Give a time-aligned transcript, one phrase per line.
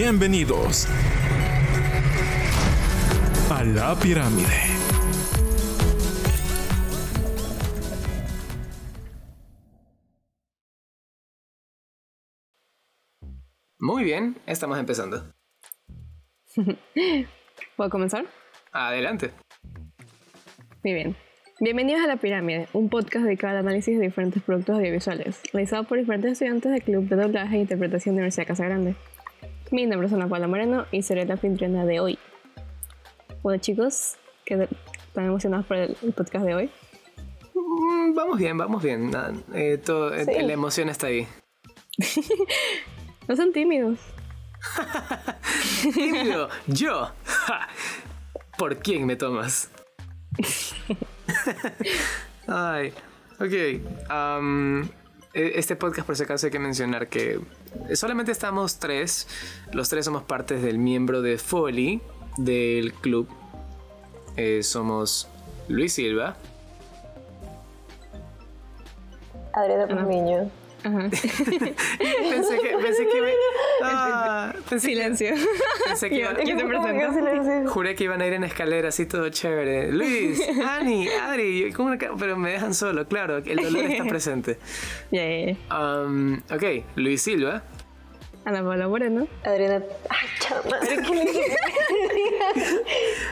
[0.00, 0.86] Bienvenidos
[3.50, 4.46] a la pirámide.
[13.80, 15.34] Muy bien, estamos empezando.
[17.76, 18.24] ¿Puedo comenzar?
[18.70, 19.32] Adelante.
[20.84, 21.16] Muy bien.
[21.58, 25.98] Bienvenidos a La Pirámide, un podcast dedicado al análisis de diferentes productos audiovisuales, realizado por
[25.98, 28.94] diferentes estudiantes del Club de Doblaje e Interpretación de Universidad Casa Grande.
[29.70, 32.18] Mi nombre es Ana Paula Moreno y seré la anfitriona de hoy.
[33.42, 34.68] Bueno chicos, que
[35.08, 36.70] están emocionados por el, el podcast de hoy.
[37.54, 39.10] Mm, vamos bien, vamos bien.
[39.10, 40.42] Nada, eh, todo, eh, Sí.
[40.42, 41.26] La emoción está ahí.
[43.28, 43.98] No son tímidos.
[45.92, 47.10] Tímido, yo.
[47.26, 47.68] Ja.
[48.56, 49.70] ¿Por quién me tomas?
[52.46, 52.94] Ay,
[53.38, 53.52] ok.
[53.52, 53.82] e-
[55.34, 57.38] este podcast, por si acaso, hay que mencionar que
[57.94, 59.28] solamente estamos tres.
[59.72, 62.00] Los tres somos partes del miembro de Foley
[62.36, 63.28] del club.
[64.36, 65.28] Eh, somos
[65.68, 66.36] Luis Silva,
[69.52, 70.50] Adriana Pazmiño.
[70.88, 71.08] Ajá.
[71.10, 73.32] Pensé que, pensé que me-
[73.82, 75.34] ah, pensé que- Silencio.
[75.86, 77.20] pensé que Yo- iba- yo te presento.
[77.22, 77.70] presento.
[77.70, 79.92] Juré que iban a ir en escalera así todo chévere.
[79.92, 84.58] Luis, Ani, Adri, ¿cómo pero me dejan solo, claro, el dolor está presente.
[85.10, 85.78] Ya, ya, ya.
[85.78, 87.62] Um, ok, Luis Silva.
[88.44, 89.26] Ana Paula Moreno.
[89.44, 89.82] Adriana.
[90.08, 90.78] Ay, chama.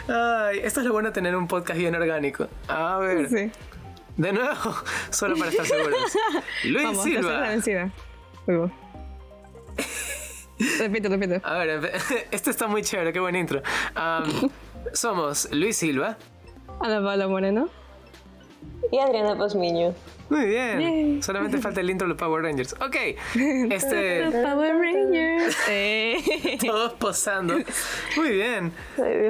[0.08, 2.48] Ay, esto es lo bueno de tener un podcast bien orgánico.
[2.68, 3.50] A ver, Sí.
[4.16, 4.74] De nuevo,
[5.10, 5.98] solo para estar seguros.
[6.64, 7.56] Luis Vamos, Silva.
[8.46, 8.72] bueno.
[10.78, 11.40] repito, repito.
[11.46, 11.92] A ver,
[12.30, 13.62] esto está muy chévere, qué buen intro.
[13.94, 14.50] Um,
[14.92, 16.16] somos Luis Silva.
[16.80, 17.68] Ana Paula Moreno.
[18.90, 19.94] Y Adriana Pazmiño.
[20.28, 20.80] Muy bien.
[20.80, 21.22] Yay.
[21.22, 22.74] Solamente falta el intro de los Power Rangers.
[22.74, 22.96] Ok,
[23.70, 24.24] este.
[24.30, 25.56] Power Rangers.
[25.68, 26.58] Eh.
[26.64, 27.54] Todos posando.
[28.16, 28.72] Muy bien.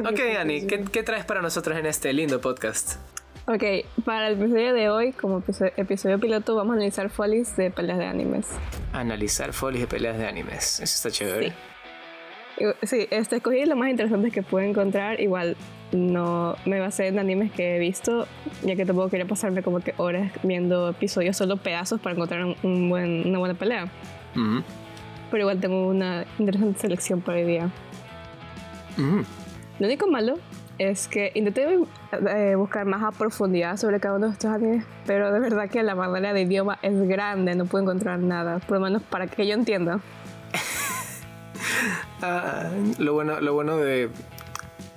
[0.07, 0.21] Ok.
[0.39, 2.97] Ani, ¿qué, qué traes para nosotros en este lindo podcast?
[3.49, 3.63] Ok,
[4.05, 7.99] para el episodio de hoy, como episodio, episodio piloto, vamos a analizar folies de peleas
[7.99, 8.49] de animes.
[8.93, 10.81] Analizar folies de peleas de animes.
[10.81, 11.49] Eso está chévere.
[11.49, 11.53] Y-
[12.87, 15.21] Sí, este, escogí lo más interesante que pude encontrar.
[15.21, 15.59] Igual
[15.93, 18.27] no me basé en animes que he visto,
[18.63, 22.57] ya que tampoco quería pasarme como que horas viendo episodios, solo pedazos para encontrar un,
[22.63, 23.85] un buen, una buena pelea.
[24.35, 24.63] Ujú.
[25.31, 27.71] Pero igual tengo una interesante selección para hoy día.
[28.97, 29.23] Ujú.
[29.79, 30.39] Lo único malo
[30.79, 31.79] es que intenté
[32.29, 35.83] eh, buscar más a profundidad sobre cada uno de estos animes, pero de verdad que
[35.83, 39.47] la barrera de idioma es grande, no puedo encontrar nada, por lo menos para que
[39.47, 40.01] yo entienda.
[42.23, 44.09] Ah, lo, bueno, lo bueno de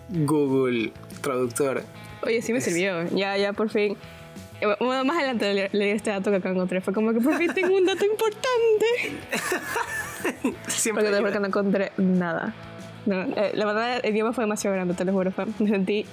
[0.09, 1.83] Google Traductor.
[2.23, 3.97] Oye, sí me Es- sirvió, ya, ya por fin.
[4.61, 7.35] eh, Bueno, más adelante le- leí este dato que acá encontré, fue como que por
[7.37, 8.85] fin tengo un dato importante.
[10.67, 12.53] Siempre Porque, porque no encontré nada.
[13.05, 15.31] No, eh, la verdad, el idioma fue demasiado grande, te lo juro.
[15.31, 16.05] fue- me sentí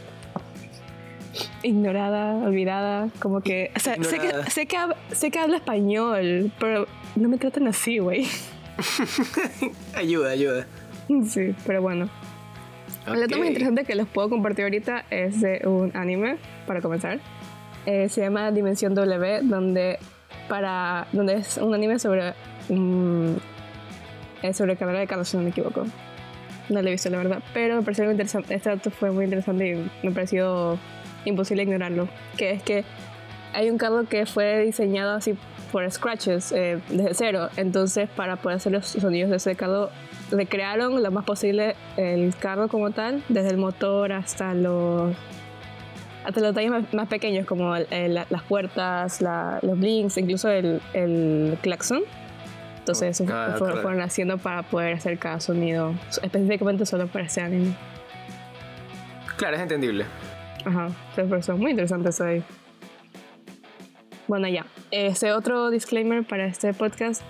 [1.62, 3.70] ignorada, olvidada, como que...
[3.76, 6.86] O sea, sé que, sé, que, hab- sé que hablo español, pero
[7.16, 8.26] no me tratan así, güey.
[9.94, 10.66] ayuda, ayuda.
[11.28, 12.08] Sí, pero bueno.
[13.06, 17.20] El dato más interesante que les puedo compartir ahorita es de un anime, para comenzar.
[17.84, 19.98] Eh, se llama Dimensión W, donde,
[20.48, 22.34] para, donde es un anime sobre,
[22.68, 23.38] un
[24.42, 25.84] es sobre carrera de carros, si no me equivoco.
[26.68, 28.54] No lo he visto, la verdad, pero me pareció muy interesante.
[28.54, 29.70] Este dato fue muy interesante
[30.02, 30.78] y me pareció
[31.24, 32.08] imposible ignorarlo.
[32.36, 32.84] Que es que
[33.52, 35.34] hay un carro que fue diseñado así
[35.72, 37.48] por scratches eh, desde cero.
[37.56, 39.90] Entonces, para poder hacer los sonidos de ese carro,
[40.30, 45.14] recrearon lo más posible el carro como tal, desde el motor hasta los
[46.24, 49.22] hasta los detalles más, pequeños como las puertas,
[49.62, 52.02] los blinks, incluso el, el claxon.
[52.86, 53.82] Entonces, eso Ah, fue- claro.
[53.82, 55.92] fueron haciendo para poder hacer cada sonido,
[56.22, 57.74] específicamente solo para ese anime.
[59.36, 60.04] Claro, es entendible.
[60.64, 62.44] Ajá, por eso es muy interesante eso ahí.
[64.28, 64.66] Bueno, ya.
[64.92, 67.22] Este otro disclaimer para este podcast.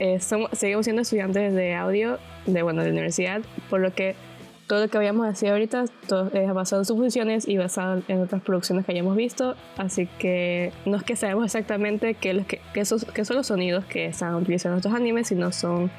[0.00, 4.16] eh, somos, seguimos siendo estudiantes de audio de, bueno, de universidad, por lo que
[4.66, 8.42] todo lo que habíamos decir ahorita todo es basado en suposiciones y basado en otras
[8.42, 9.56] producciones que hayamos visto.
[9.76, 12.82] Así que no es que sabemos exactamente qué, los que, qué
[13.14, 15.90] qué son los sonidos que están utilizando estos animes, sino son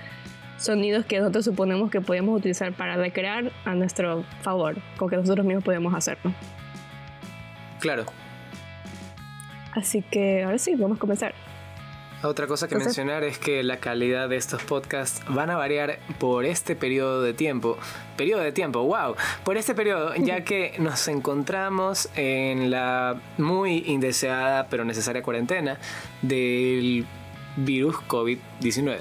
[0.58, 5.46] sonidos que nosotros suponemos que podemos utilizar para recrear a nuestro favor, con que nosotros
[5.46, 6.34] mismos podemos hacerlo.
[7.80, 8.06] Claro.
[9.74, 11.36] Así que ahora sí, vamos a comenzar.
[12.24, 16.00] Otra cosa que Entonces- mencionar es que la calidad de estos podcasts van a variar
[16.18, 17.78] por este periodo de tiempo.
[18.18, 19.16] Periodo de tiempo, wow.
[19.44, 25.78] Por este periodo, ya que nos encontramos en la muy indeseada pero necesaria cuarentena
[26.22, 27.06] del
[27.58, 28.98] virus COVID-19.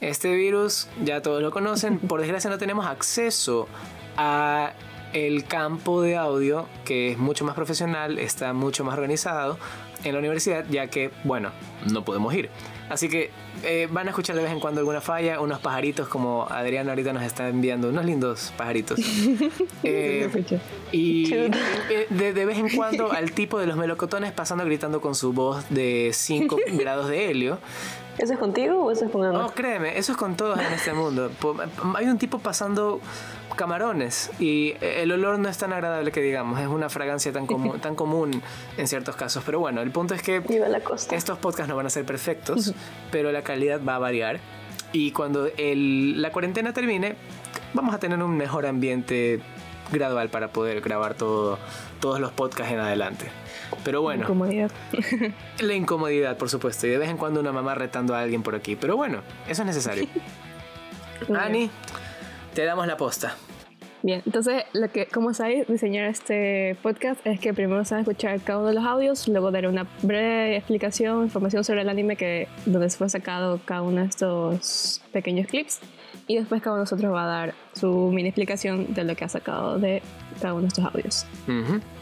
[0.00, 1.98] Este virus ya todos lo conocen.
[2.08, 3.68] Por desgracia no tenemos acceso
[4.16, 4.72] a
[5.12, 9.58] el campo de audio que es mucho más profesional, está mucho más organizado
[10.04, 11.50] en la universidad, ya que, bueno,
[11.90, 12.50] no podemos ir.
[12.88, 13.30] Así que
[13.64, 17.12] eh, van a escuchar de vez en cuando alguna falla, unos pajaritos como Adrián ahorita
[17.12, 18.98] nos está enviando, unos lindos pajaritos.
[19.84, 20.28] Eh,
[20.92, 25.14] y eh, de, de vez en cuando al tipo de los melocotones pasando gritando con
[25.14, 27.58] su voz de 5 grados de helio.
[28.18, 29.38] ¿Eso es contigo o eso es con Ana?
[29.38, 31.30] No, créeme, eso es con todos en este mundo.
[31.94, 33.00] Hay un tipo pasando
[33.56, 37.80] camarones y el olor no es tan agradable que digamos, es una fragancia tan, comu-
[37.80, 38.42] tan común
[38.76, 39.42] en ciertos casos.
[39.44, 41.14] Pero bueno, el punto es que la costa.
[41.16, 42.74] estos podcasts no van a ser perfectos,
[43.10, 44.40] pero la calidad va a variar.
[44.92, 47.16] Y cuando el- la cuarentena termine,
[47.74, 49.40] vamos a tener un mejor ambiente
[49.92, 51.58] gradual para poder grabar todo,
[52.00, 53.26] todos los podcasts en adelante.
[53.84, 54.26] Pero bueno,
[55.60, 58.54] la incomodidad, por supuesto, y de vez en cuando una mamá retando a alguien por
[58.54, 58.76] aquí.
[58.76, 60.06] Pero bueno, eso es necesario.
[61.38, 61.70] Ani,
[62.54, 63.36] te damos la posta.
[64.02, 68.02] Bien, entonces, lo que, como sabéis, diseñar este podcast es que primero se van a
[68.02, 72.14] escuchar cada uno de los audios, luego daré una breve explicación, información sobre el anime
[72.16, 75.80] que, donde fue sacado cada uno de estos pequeños clips,
[76.28, 79.24] y después cada uno de nosotros va a dar su mini explicación de lo que
[79.24, 80.00] ha sacado de
[80.40, 81.26] cada uno de estos audios.
[81.48, 81.80] Ujú.
[81.80, 81.97] 今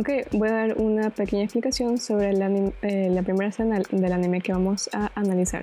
[0.00, 4.12] Ok, voy a dar una pequeña explicación sobre el anim- eh, la primera escena del
[4.14, 5.62] anime que vamos a analizar.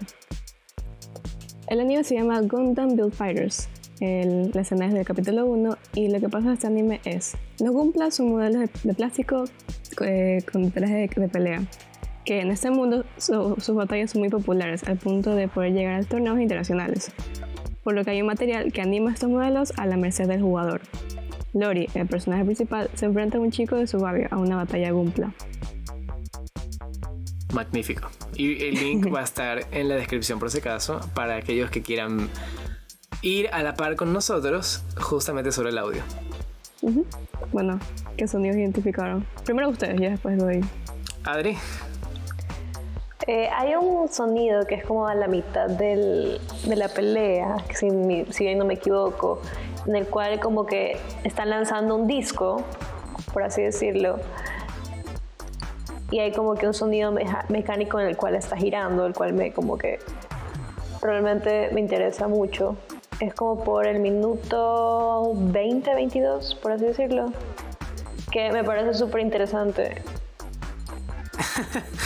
[1.67, 3.67] El anime se llama Gundam Build Fighters.
[3.99, 7.35] El- la escena es del capítulo 1 y lo que pasa en este anime es
[7.59, 9.45] los Gumplas son modelos de, de plástico
[10.05, 11.63] eh, con trajes de, de pelea
[12.23, 15.99] que en este mundo su- sus batallas son muy populares al punto de poder llegar
[15.99, 17.11] a torneos internacionales
[17.83, 20.81] por lo que hay un material que anima estos modelos a la merced del jugador.
[21.53, 24.91] Lori, el personaje principal, se enfrenta a un chico de su barrio a una batalla
[24.91, 25.31] Gumpla.
[27.53, 28.09] Magnífico.
[28.35, 31.81] Y el link va a estar en la descripción por si acaso para aquellos que
[31.81, 32.29] quieran
[33.21, 36.01] ir a la par con nosotros justamente sobre el audio.
[36.81, 37.05] Ujú.
[37.51, 37.79] Bueno,
[38.17, 39.25] ¿qué sonidos identificaron?
[39.45, 40.63] Primero ustedes y después doy.
[41.23, 41.57] Adri,
[43.29, 47.89] Eh, hay un sonido que es como a la mitad del- de la pelea, si,
[48.29, 49.41] si no me equivoco,
[49.87, 52.63] en el cual como que están lanzando un disco,
[53.33, 54.19] por así decirlo,
[56.11, 57.13] y hay como que un sonido
[57.49, 59.99] mecánico en el cual está girando, el cual me como que
[61.01, 62.77] realmente me interesa mucho.
[63.19, 67.33] Es como por el minuto 20, 22, por así decirlo,
[68.31, 70.01] que me parece súper interesante.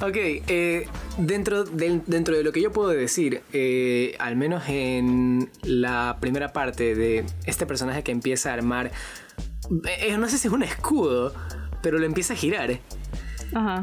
[0.00, 0.86] Ok, eh,
[1.18, 6.52] dentro, del- dentro de lo que yo puedo decir, eh, al menos en la primera
[6.52, 8.90] parte de este personaje que empieza a armar,
[10.00, 11.34] eh, no sé si es un escudo,
[11.82, 12.78] pero lo empieza a girar.
[13.54, 13.82] Ajá.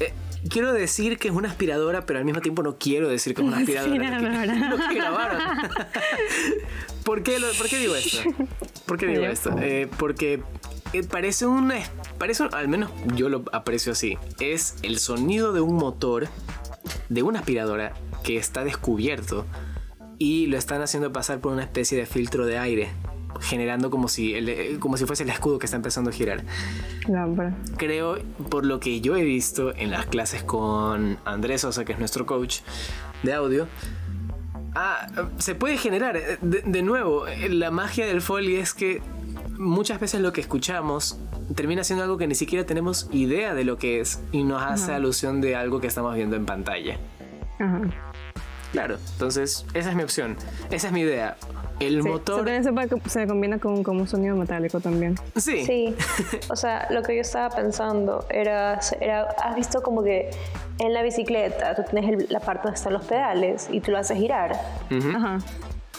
[0.00, 0.12] Eh,
[0.48, 3.48] quiero decir que es una aspiradora, pero al mismo tiempo no quiero decir que es
[3.48, 4.20] una aspiradora.
[4.70, 5.40] Lo que, grabaron.
[7.04, 8.18] ¿Por, qué lo- por qué digo esto?
[8.86, 9.54] ¿Por qué digo esto?
[9.60, 10.42] Eh, porque
[10.92, 11.76] eh, parece una...
[12.18, 14.16] Parece, al menos yo lo aprecio así.
[14.40, 16.28] Es el sonido de un motor,
[17.08, 17.92] de una aspiradora
[18.24, 19.46] que está descubierto
[20.18, 22.90] y lo están haciendo pasar por una especie de filtro de aire,
[23.40, 26.44] generando como si, el- como si fuese el escudo que está empezando a girar
[27.08, 27.56] Lámpara.
[27.76, 28.18] creo,
[28.50, 32.24] por lo que yo he visto en las clases con Andrés Sosa, que es nuestro
[32.26, 32.60] coach
[33.24, 33.66] de audio,
[34.74, 35.06] ah,
[35.38, 36.18] se puede generar.
[36.40, 39.02] De, de nuevo, la magia del Foley es que
[39.58, 41.18] muchas veces lo que escuchamos
[41.54, 44.92] termina siendo algo que ni siquiera tenemos idea de lo que es y nos hace
[44.92, 46.98] alusión de algo que estamos viendo en pantalla.
[47.58, 47.80] Ajá.
[48.72, 50.36] Claro, entonces esa es mi opción,
[50.70, 51.36] esa es mi idea.
[51.78, 52.48] El Sí, motor...
[52.48, 55.16] Se, se, combina con, con un sonido metálico también.
[55.36, 55.94] Sí, Sí,
[56.48, 60.30] o sea, lo que yo estaba pensando era, era has visto como que
[60.78, 63.98] en la bicicleta tú tienes el- la parte donde están los pedales y tú lo
[63.98, 64.52] haces girar,
[65.14, 65.38] Ajá.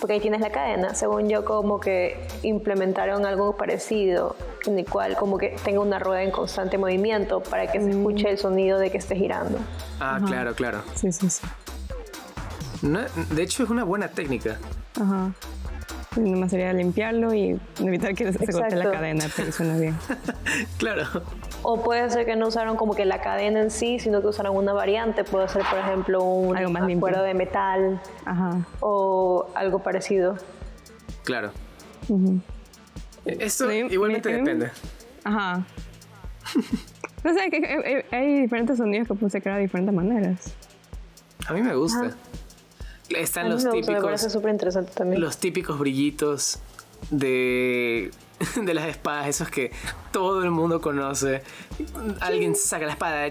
[0.03, 0.95] Porque ahí tienes la cadena.
[0.95, 6.23] Según yo, como que implementaron algo parecido, en el cual como que tenga una rueda
[6.23, 9.59] en constante movimiento para que se escuche el sonido de que esté girando.
[10.01, 10.83] Ah, claro, claro.
[10.95, 11.47] Sí, sí, sí.
[12.81, 14.57] No, de hecho, es una buena técnica.
[15.01, 15.31] Ajá.
[16.15, 19.95] Nomás sería limpiarlo y evitar que se golpee la cadena, pero suena bien.
[20.77, 21.03] Claro.
[21.63, 24.55] O puede ser que no usaron como que la cadena en sí, sino que usaron
[24.55, 25.23] una variante.
[25.23, 26.99] Puede ser, por ejemplo, un Algo más limpio.
[27.01, 28.65] cuerda de metal Ajá.
[28.81, 30.35] o algo parecido.
[31.23, 31.51] Claro.
[32.09, 32.39] Ujú.
[33.25, 34.71] Esto Sí, igualmente me- depende.
[35.23, 35.63] Ajá.
[37.23, 40.53] No sé, que hay, hay- hay diferentes sonidos que puse crear de diferentes maneras.
[41.47, 42.11] A mí me gusta.
[43.09, 44.03] Están A mí los me gusta, me típicos.
[44.03, 45.21] parece súper interesante también.
[45.21, 46.59] los típicos brillitos
[47.11, 48.11] de,
[48.61, 49.71] de las espadas, esos que
[50.11, 51.41] todo el mundo conoce.
[52.21, 53.27] Alguien saca la espada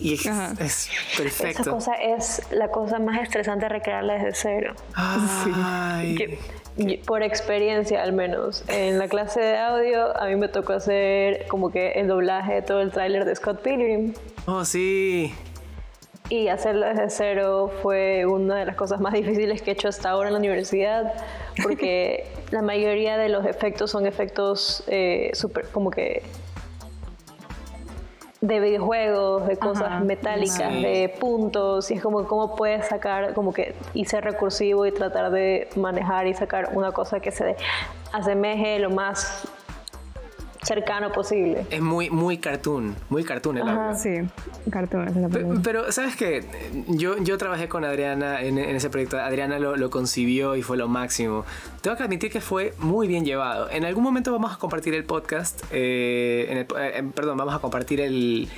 [0.00, 1.70] y es, es Esa perfecto.
[1.70, 4.74] cosa es la cosa más estresante recrearla desde cero.
[4.94, 6.38] Ay,
[6.76, 8.64] y- por experiencia al menos.
[8.68, 12.62] En la clase de audio a mí me tocó hacer como que el doblaje de
[12.62, 14.14] todo el tráiler de Scott Pilgrim.
[14.46, 15.32] Oh, sí.
[16.32, 20.08] Y hacerlo desde cero fue una de las cosas más difíciles que he hecho hasta
[20.08, 21.12] ahora en la universidad,
[21.62, 26.22] porque la mayoría de los efectos son efectos eh, súper como que
[28.40, 30.82] de videojuegos, de cosas Ajá, metálicas, sí.
[30.82, 35.32] de puntos, y es como cómo puedes sacar como que y ser recursivo y tratar
[35.32, 37.56] de manejar y sacar una cosa que se
[38.10, 39.46] asemeje lo más
[40.62, 41.66] cercano posible.
[41.70, 42.94] Es muy, muy cartoon.
[43.10, 43.94] Muy cartoon el Ajá.
[43.94, 44.10] Sí,
[44.70, 45.60] cartoon, es la palabra.
[45.62, 46.44] Pero, ¿sabes qué?
[46.88, 49.18] Yo, yo trabajé con Adriana en, en ese proyecto.
[49.18, 51.44] Adriana lo, lo concibió y fue lo máximo.
[51.80, 53.68] Tengo que admitir que fue muy bien llevado.
[53.70, 55.62] En algún momento vamos a compartir el podcast.
[55.72, 58.48] eh, en el- eh, perdón, vamos a compartir el,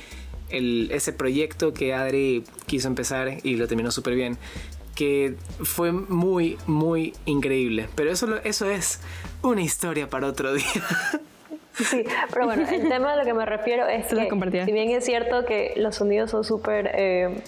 [0.49, 4.37] el- ese proyecto que Adri quiso empezar y lo terminó súper bien.
[4.93, 7.89] Que fue muy, muy increíble.
[7.95, 9.01] Pero eso, eso es
[9.41, 10.65] una historia para otro día.
[11.75, 14.89] Sí, pero bueno, el tema a lo que me refiero es Tú que, si bien
[14.91, 16.91] es cierto que los sonidos son súper...
[16.93, 17.41] Eh,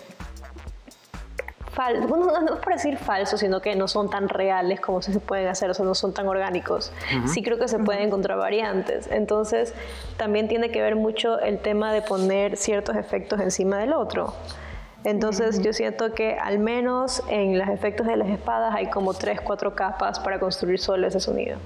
[2.07, 5.13] bueno, no, no es por decir falsos, sino que no son tan reales como si
[5.13, 6.91] se pueden hacer, o sea, no son tan orgánicos.
[7.27, 9.07] Sí creo que se pueden encontrar variantes.
[9.11, 9.75] Entonces,
[10.17, 14.33] también tiene que ver mucho el tema de poner ciertos efectos encima del otro.
[15.03, 19.39] Entonces yo siento que al menos en los efectos de las espadas hay como tres,
[19.39, 21.57] cuatro capas para construir solo ese sonido.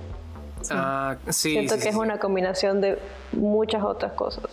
[0.72, 2.00] Ah, sí, Siento sí, que sí, es sí.
[2.02, 3.00] una combinación de
[3.34, 4.44] muchas otras cosas.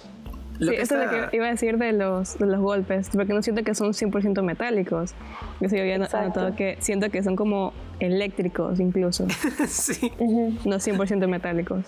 [0.58, 2.60] Lo sí, que eso es está- lo que iba a decir de los, de los
[2.60, 5.14] golpes, porque no siento que son 100% metálicos.
[5.60, 6.26] Yo sí había Exacto.
[6.26, 9.26] notado que siento que son como eléctricos incluso,
[9.68, 10.12] sí,
[10.64, 11.84] no 100% metálicos.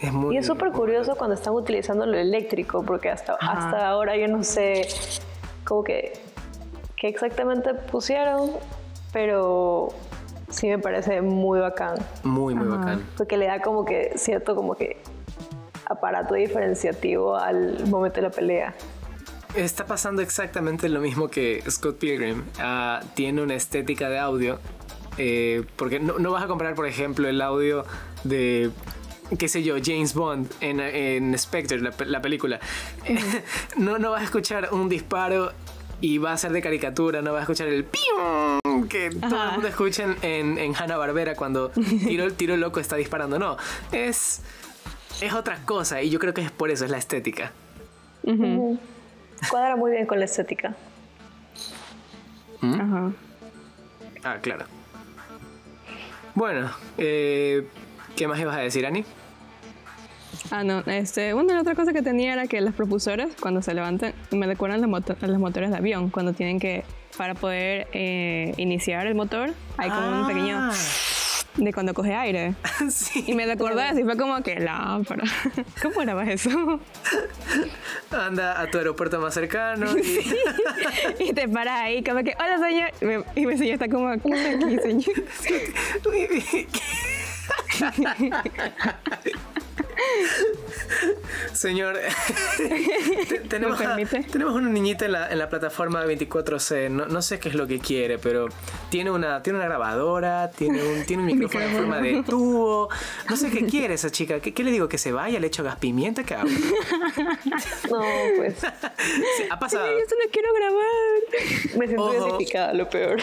[0.00, 3.52] es muy Y es súper curioso cuando están utilizando lo eléctrico, porque hasta, Ajá.
[3.68, 4.88] hasta ahora yo no sé
[5.64, 6.12] como que
[6.96, 8.50] qué exactamente pusieron,
[9.12, 9.88] pero
[10.54, 12.76] sí me parece muy bacán, Muy, muy Ajá.
[12.76, 13.06] bacán.
[13.16, 14.96] porque le da como que cierto como que
[15.86, 18.74] aparato diferenciativo al momento de la pelea.
[19.54, 22.42] Está pasando exactamente lo mismo que Scott Pilgrim.
[22.58, 24.58] Ah, tiene una estética de audio.
[25.18, 27.84] eh, porque no, no vas a comprar, por ejemplo, el audio
[28.24, 28.70] de,
[29.38, 32.58] qué sé yo, James Bond en, en Spectre, la, la película.
[33.76, 35.52] no, no vas a escuchar un disparo
[36.04, 39.52] y va a ser de caricatura, no vas a escuchar el pium que todo el
[39.52, 43.38] mundo escucha en, en, en Hanna-Barbera cuando tiro, tiro loco está disparando.
[43.38, 43.56] No,
[43.90, 44.42] es,
[45.22, 47.52] es otra cosa y yo creo que es por eso, es la estética.
[49.48, 50.76] Cuadra muy bien con la estética.
[52.60, 53.12] Ajá.
[54.24, 54.66] Ah, claro.
[56.34, 57.66] Bueno, eh,
[58.14, 59.06] ¿qué más ibas a decir, Ani?
[60.50, 64.14] Ah, no, este, una otra cosa que tenía era que los propulsores, cuando se levantan,
[64.30, 66.84] me recuerdan los, moto- los motores de avión, cuando tienen que,
[67.16, 70.72] para poder eh, iniciar el motor, hay como un pequeño Ah,
[71.56, 72.54] de cuando coge aire.
[72.90, 73.24] sí.
[73.28, 75.22] Y me eso y fue como que lámpara.
[75.82, 76.50] ¿Cómo era eso?
[78.10, 81.24] Anda a tu aeropuerto más cercano y...
[81.28, 83.24] Y te paras ahí, como que, hola señor.
[83.36, 85.24] Y mi señor está como, ¿qué aquí, señor?
[91.52, 91.96] Señor,
[93.28, 93.96] te- tenemos, a-
[94.30, 96.90] tenemos una niñita en la, en la plataforma 24C.
[96.90, 98.48] No, no sé qué es lo que quiere, pero
[98.90, 102.88] tiene una, tiene una grabadora, tiene un, tiene un micrófono en forma de tubo.
[103.28, 104.40] No sé qué quiere esa chica.
[104.40, 104.88] ¿Qué, qué le digo?
[104.88, 105.38] ¿Que se vaya?
[105.40, 106.24] ¿Le echo gas pimienta?
[106.24, 106.48] ¿Qué hago?
[107.90, 108.00] No,
[108.36, 108.56] pues
[109.36, 109.86] Sí, ha pasado.
[109.86, 111.78] Yo solo quiero grabar.
[111.78, 112.14] me siento Ojo.
[112.14, 113.20] identificada, lo peor.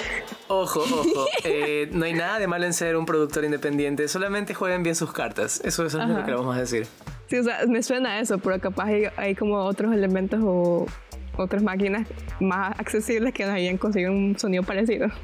[0.48, 1.26] Ojo, ojo.
[1.44, 4.08] eh, no hay nada de malo en ser un productor independiente.
[4.08, 5.62] Solamente jueguen bien sus cartas.
[5.64, 6.88] Eso, eso es lo que vamos a decir.
[7.28, 10.86] Sí, o sea, me suena a eso, pero capaz hay, hay como otros elementos o
[11.38, 12.08] otras máquinas
[12.40, 15.08] más accesibles que nos hayan conseguido un sonido parecido.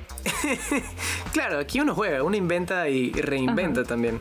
[1.34, 4.20] Claro, aquí uno juega, uno inventa y reinventa también.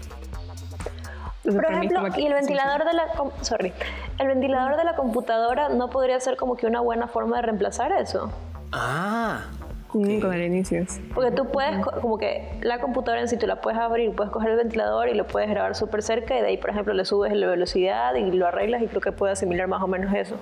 [1.45, 3.05] Por ejemplo, y el ventilador de la
[3.43, 3.73] sorry,
[4.19, 7.93] el ventilador de la computadora no podría ser como que una buena forma de reemplazar
[7.93, 8.33] eso.
[8.73, 9.45] Ah,
[9.93, 10.85] Mm, con el inicio.
[11.15, 14.31] Porque tú puedes, co- como que la computadora en sí tú la puedes abrir, puedes
[14.33, 17.05] coger el ventilador y lo puedes grabar súper cerca y de ahí, por ejemplo, le
[17.05, 20.37] subes la velocidad y lo arreglas y creo que puede asimilar más o menos eso.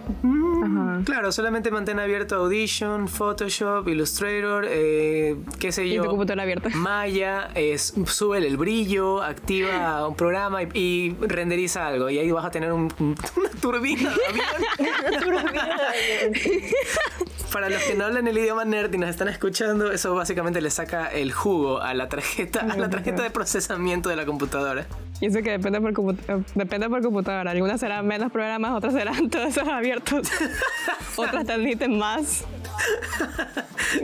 [0.64, 1.02] Ajá.
[1.04, 6.02] Claro, solamente mantén abierto Audition, Photoshop, Illustrator, eh, qué sé Y yo.
[6.04, 6.70] tu computadora abierta.
[6.74, 12.08] Maya, es, sube el brillo, activa un programa y, y renderiza algo.
[12.10, 16.32] Y ahí vas a tener un- un- una turbina de avión.
[17.54, 20.70] Para los que no hablan el idioma nerd y nos están escuchando, eso básicamente le
[20.70, 24.88] saca el jugo a la tarjeta, a la tarjeta de procesamiento de la computadora.
[25.20, 27.52] Y eso que depende por, eh, depende por computadora.
[27.52, 30.28] Algunas serán menos programas, otras serán todos esos abiertos.
[31.16, 32.42] otras te admiten más.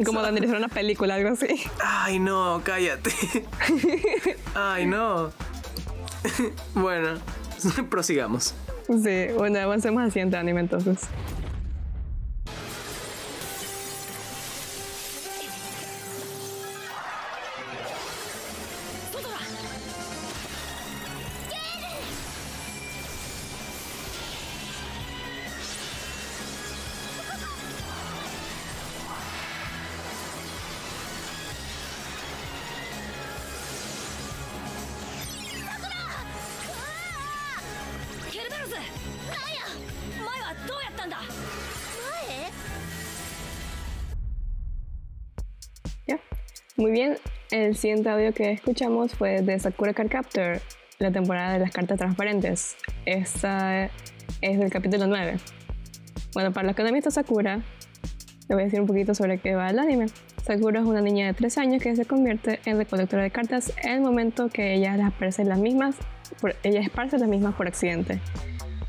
[0.07, 1.49] Como renderizar una película, algo así.
[1.85, 3.11] Ay, no, cállate.
[4.55, 5.33] Ay, no.
[6.75, 7.19] bueno,
[7.91, 8.55] prosigamos.
[8.87, 11.01] Sí, bueno, avancemos al siguiente anime entonces.
[47.51, 50.61] El siguiente audio que escuchamos fue de Sakura Card Captor,
[50.99, 52.77] la temporada de las cartas transparentes.
[53.07, 53.91] Esta
[54.41, 55.37] es del capítulo 9.
[56.35, 59.39] Bueno, para los que no han visto Sakura, les voy a decir un poquito sobre
[59.39, 60.07] qué va el anime.
[60.45, 63.93] Sakura es una niña de 3 años que se convierte en recolectora de cartas en
[63.93, 65.97] el momento que ella las esparce las mismas,
[66.41, 68.21] por- ella esparce las mismas por accidente.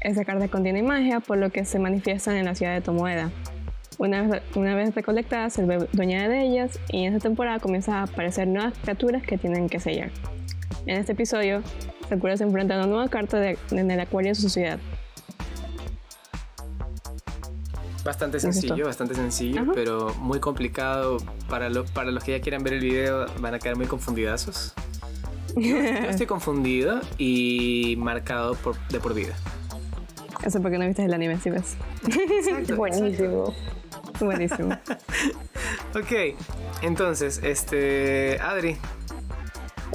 [0.02, 3.32] Esa carta contiene magia, por lo que se manifiestan en la ciudad de Tomoeda.
[4.02, 7.94] Una vez, una vez recolectadas, se vuelve dueña de ellas y en esta temporada comienzan
[7.98, 10.10] a aparecer nuevas criaturas que tienen que sellar.
[10.88, 11.62] En este episodio,
[12.10, 14.80] Sakura se enfrenta a una nueva carta de- en el acuario de su ciudad.
[18.04, 19.72] Bastante sencillo, bastante sencillo, Ajá.
[19.76, 21.18] pero muy complicado.
[21.48, 24.74] Para, lo- para los que ya quieran ver el video, van a quedar muy confundidazos.
[25.56, 29.36] Yo, yo estoy confundido y marcado por, de por vida.
[30.44, 31.78] Eso porque no viste el anime, si ves.
[32.76, 33.54] Buenísimo.
[34.26, 34.76] Buenísimo.
[35.96, 36.36] Ok,
[36.82, 38.38] entonces, este.
[38.42, 38.78] Adri,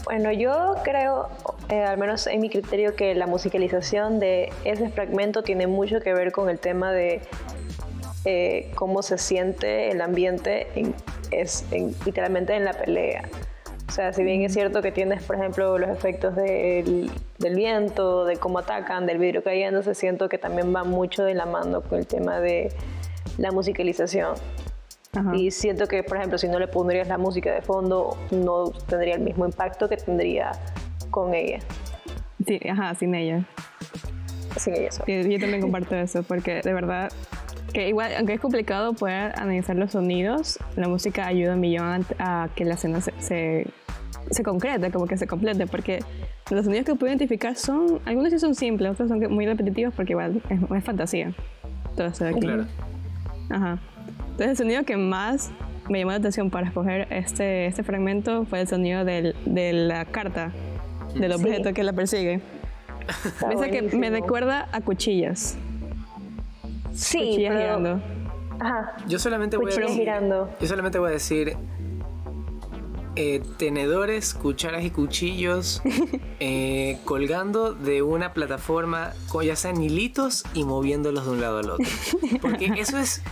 [0.05, 1.29] Bueno, yo creo,
[1.69, 6.13] eh, al menos en mi criterio, que la musicalización de ese fragmento tiene mucho que
[6.15, 7.23] ver con el tema de
[8.25, 10.95] eh, cómo se siente el ambiente en-
[11.31, 13.23] es, en- literalmente en la pelea.
[13.89, 17.09] O sea, si bien es cierto que tienes, por ejemplo, los efectos del,
[17.39, 21.47] del viento, de cómo atacan, del vidrio cayéndose, siento que también va mucho de la
[21.47, 22.73] mano con el tema de
[23.39, 24.35] la musicalización.
[25.15, 25.35] Ajá.
[25.35, 29.15] Y siento que, por ejemplo, si no le pondrías la música de fondo, no tendría
[29.15, 30.53] el mismo impacto que tendría
[31.11, 31.61] con ella.
[32.47, 33.45] Sí, ajá, sin ella.
[34.57, 35.07] Sin ella sola.
[35.07, 37.11] Yo también comparto eso, porque de verdad
[37.73, 42.45] que igual, aunque es complicado poder analizar los sonidos, la música ayuda un millón a,
[42.45, 43.67] a que la escena se, se,
[44.31, 46.01] se concrete, como que se complete, porque
[46.51, 50.13] los sonidos que puedo identificar son, algunos sí son simples, otros son muy repetitivos porque
[50.13, 51.33] igual es, es fantasía.
[51.97, 52.41] Todo eso de aquí.
[52.41, 52.67] claro.
[53.51, 53.79] Ajá.
[54.31, 55.51] Entonces el sonido que más
[55.89, 60.05] me llamó la atención para escoger este, este fragmento fue el sonido del- de la
[60.05, 60.53] carta,
[61.15, 61.41] del Sí.
[61.43, 62.41] objeto que la persigue.
[63.49, 65.57] Piensa que me recuerda a cuchillas.
[66.93, 68.01] Sí, cuchillas pero- girando.
[68.59, 68.97] Ajá.
[69.07, 69.95] Yo solamente voy a decir.
[69.97, 70.51] girando.
[70.61, 71.57] Yo solamente voy a decir.
[73.17, 75.83] Eh, tenedores, cucharas y cuchillos
[76.41, 81.87] eh, colgando de una plataforma, ya sean hilitos y moviéndolos de un lado al otro.
[82.41, 83.23] Porque eso es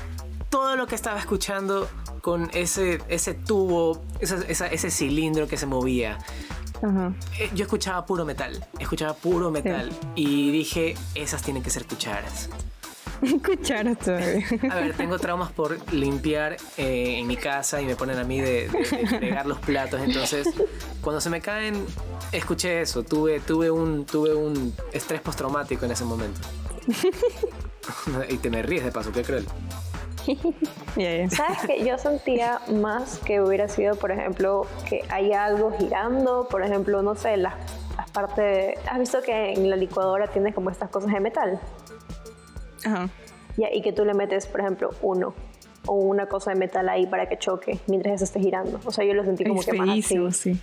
[0.51, 1.88] todo lo que estaba escuchando
[2.23, 6.18] con ese, ese tubo, esa- esa- ese cilindro que se movía.
[7.38, 12.51] Eh, yo escuchaba puro metal, escuchaba puro metal y dije, esas tienen que ser cucharas.
[13.44, 14.44] Cucharas todavía.
[14.70, 18.40] A ver, tengo traumas por limpiar eh, en mi casa y me ponen a mí
[18.40, 20.00] de, de- de fregar los platos.
[20.02, 20.48] Entonces,
[21.00, 21.84] cuando se me caen,
[22.32, 23.02] escuché eso.
[23.02, 26.40] Tuve, tuve, un, tuve un estrés postraumático en ese momento.
[28.28, 29.46] y te me ríes de paso, qué cruel.
[30.96, 31.30] Ya, ya.
[31.30, 36.62] ¿Sabes que Yo sentía más que hubiera sido, por ejemplo, que hay algo girando, por
[36.64, 37.54] ejemplo, no sé, las,
[37.96, 38.78] las partes...
[38.90, 41.60] ¿Has visto que en la licuadora tienes como estas cosas de metal?
[42.85, 43.09] Ajá.
[43.57, 45.35] Y que tú le metes, por ejemplo, uno
[45.87, 48.81] o una cosa de metal ahí para que choque mientras eso esté girando.
[48.85, 50.33] O sea, yo lo sentí como Es que más así.
[50.33, 50.61] sí.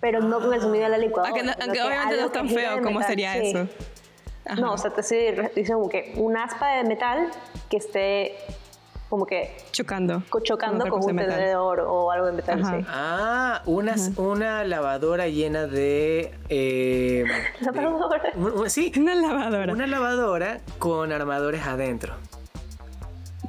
[0.00, 1.30] Pero no con el sonido de la licuadora.
[1.30, 3.50] Aunque, no- aunque obviamente no es tan feo como sería sí.
[3.50, 3.68] eso.
[4.44, 4.60] Ajá.
[4.60, 5.00] No, o sea, te
[5.54, 7.28] diciendo como que un aspa de metal
[7.70, 8.34] que esté
[9.12, 10.22] como que Chocando.
[10.42, 12.86] chocando con un de tenedor o algo de metal, sí.
[12.88, 16.34] Ah, una, una lavadora llena de...
[16.48, 17.24] eh,
[17.60, 18.32] de- Lavadora.
[18.36, 19.70] un- sí, Una lavadora.
[19.74, 22.14] una lavadora con armadores adentro.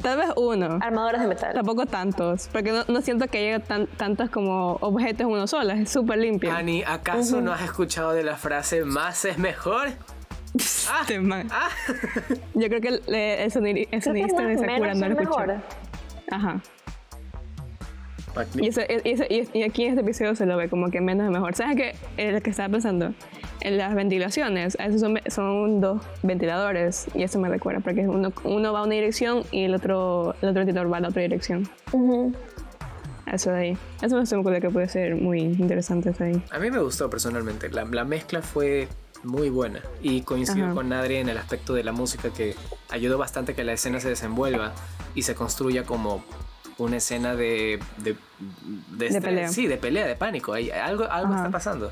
[0.01, 0.79] Tal vez uno.
[0.81, 1.53] Armadoras de metal.
[1.53, 5.71] Tampoco tantos, porque no, no siento que llegue tan, tantos como objetos en uno solo,
[5.71, 6.51] es súper limpio.
[6.51, 9.87] Ani, ¿acaso no has escuchado de la frase más es mejor?
[10.89, 11.47] Ah, Este man.
[11.51, 11.69] ah.
[12.53, 15.13] Yo creo que el, el, sonidi- el Creo que sonidista de Sakura menos no lo
[15.15, 15.39] es escuchó.
[15.47, 15.61] mejor.
[16.31, 16.61] Ajá.
[18.59, 21.01] Y, eso- y eso- y- y aquí en este episodio se lo ve como que
[21.01, 21.53] menos es mejor.
[21.55, 21.95] ¿Sabes qué?
[22.17, 23.13] Eh, Lo que estaba pensando,
[23.61, 28.31] en las ventilaciones, a esos son, son dos ventiladores y eso me recuerda, porque uno,
[28.43, 31.21] uno va a una dirección y el otro, el otro ventilador va a la otra
[31.21, 31.69] dirección.
[31.91, 32.33] Ujú.
[33.31, 33.77] Eso de ahí.
[34.01, 36.43] Eso me ocurre que puede ser muy interesante eso de ahí.
[36.51, 37.69] A mí me gustó personalmente.
[37.69, 38.87] La, la mezcla fue
[39.23, 39.81] muy buena.
[40.01, 40.73] Y coincido Ajá.
[40.75, 42.55] con Adri en el aspecto de la música que
[42.89, 44.73] ayudó bastante a que la escena se desenvuelva
[45.15, 46.23] y se construya como
[46.77, 47.79] una escena de.
[47.97, 48.15] de,
[48.91, 49.23] de estrés.
[49.23, 49.47] pelea.
[49.49, 50.53] Sí, de pelea, de pánico.
[50.53, 51.43] Hay, algo algo Ajá.
[51.43, 51.91] está pasando.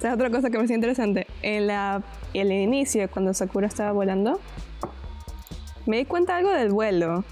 [0.00, 1.26] ¿Sabes otra cosa que me parece interesante?
[1.42, 2.02] En, la,
[2.32, 4.40] en el inicio, cuando Sakura estaba volando,
[5.86, 7.24] me di cuenta algo del vuelo.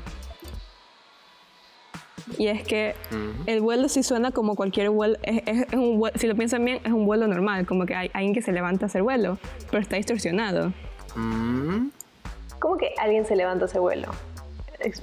[2.38, 3.42] Y es que Ujú.
[3.46, 5.16] el vuelo sí suena como cualquier vuelo.
[5.22, 7.66] Es, es- es un vuelo- si lo piensan bien, es un vuelo normal.
[7.66, 9.38] Como que hay alguien que se levanta a hacer vuelo,
[9.70, 10.72] pero está distorsionado.
[11.14, 11.88] Mm.
[12.58, 14.08] ¿Cómo que alguien se levanta a ese vuelo?
[14.80, 15.02] Ex-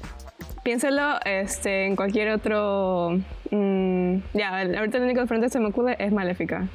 [0.64, 3.18] Piénselo este, en cualquier otro.
[3.52, 6.68] mm, ya, ahorita el único de frente que se me ocurre es Maléfica.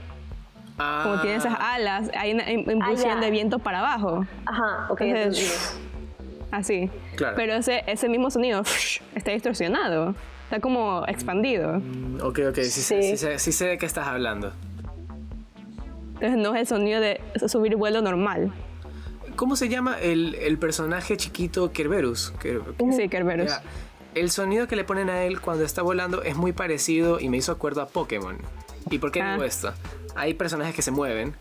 [1.02, 3.20] Como tiene esas Ah, alas, hay una im- impulsión ya.
[3.20, 4.24] de viento para abajo.
[4.46, 5.76] Ajá, ok, Entonces.
[6.52, 6.88] Así.
[7.16, 7.34] Claro.
[7.36, 8.62] Pero ese, ese mismo sonido
[9.14, 10.14] está distorsionado.
[10.48, 11.78] Está como expandido.
[11.78, 13.10] mm, Ok, ok, sí, sé- Sí.
[13.10, 14.52] sí sé- sí sé de qué estás hablando.
[16.14, 18.52] Entonces no es el sonido de subir vuelo normal.
[19.36, 22.32] ¿Cómo se llama el, el personaje chiquito Kerberus?
[22.42, 22.62] Ker-
[22.96, 23.48] Sí, Kerberos.
[23.48, 23.62] Ya,
[24.14, 27.36] El sonido que le ponen a él cuando está volando es muy parecido y me
[27.36, 28.36] hizo acuerdo a Pokémon.
[28.90, 29.32] ¿Y por qué Ah.
[29.34, 29.72] digo esto?
[30.16, 31.34] Hay personajes que se mueven,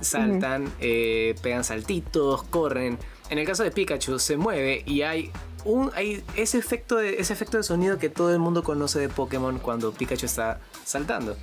[0.00, 2.98] saltan, eh, pegan saltitos, corren.
[3.30, 5.30] En el caso de Pikachu se mueve y hay
[5.64, 9.08] un hay ese efecto de ese efecto de sonido que todo el mundo conoce de
[9.08, 11.36] Pokémon cuando Pikachu está saltando.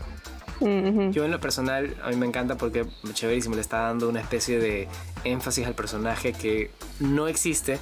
[0.62, 1.12] Mm, ujú.
[1.12, 4.58] Yo en lo personal, a mí me encanta porque chéverísimo le está dando una especie
[4.60, 4.88] de
[5.24, 7.78] énfasis al personaje que no existe,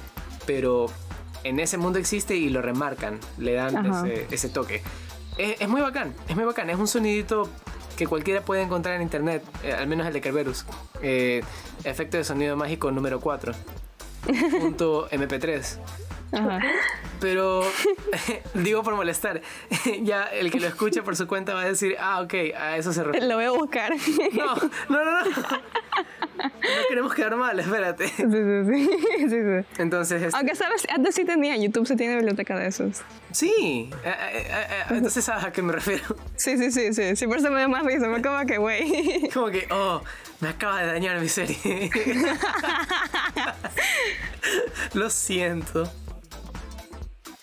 [0.46, 0.86] pero
[1.44, 4.82] en ese mundo existe y lo remarcan, le dan ese, ese toque.
[5.38, 7.48] Es, es muy bacán, es muy bacán, es un sonidito
[7.96, 10.64] que cualquiera puede encontrar en internet, eh, al menos el de Kerberus.
[11.02, 11.42] Eh,
[11.84, 13.52] efecto de sonido mágico número 4.
[14.60, 15.78] Punto MP3.
[16.34, 16.60] Ajá.
[17.20, 17.62] Pero
[18.54, 19.40] digo por molestar.
[20.02, 22.92] ya el que lo escucha por su cuenta va a decir, ah, ok, a eso
[22.92, 23.26] se refiere.
[23.26, 23.92] Lo voy a buscar.
[24.34, 24.54] No,
[24.88, 25.30] no, no, no.
[26.36, 26.50] No
[26.88, 28.08] queremos quedar mal, espérate.
[28.08, 28.88] Sí, sí, sí.
[29.20, 29.66] sí, sí.
[29.78, 33.02] Entonces, este, Aunque sabes, antes sí tenía, YouTube sí tiene biblioteca de esos.
[33.30, 33.90] sí.
[34.04, 36.16] eh, eh, eh, Entonces, ¿sabes a qué me refiero?
[36.36, 37.14] Sí, sí, sí, sí.
[37.16, 38.08] Sí, por eso me da más risa.
[38.08, 39.28] Me como que, güey.
[39.32, 40.02] Como que, oh,
[40.40, 41.90] me acaba de dañar mi serie.
[44.94, 45.90] Lo siento.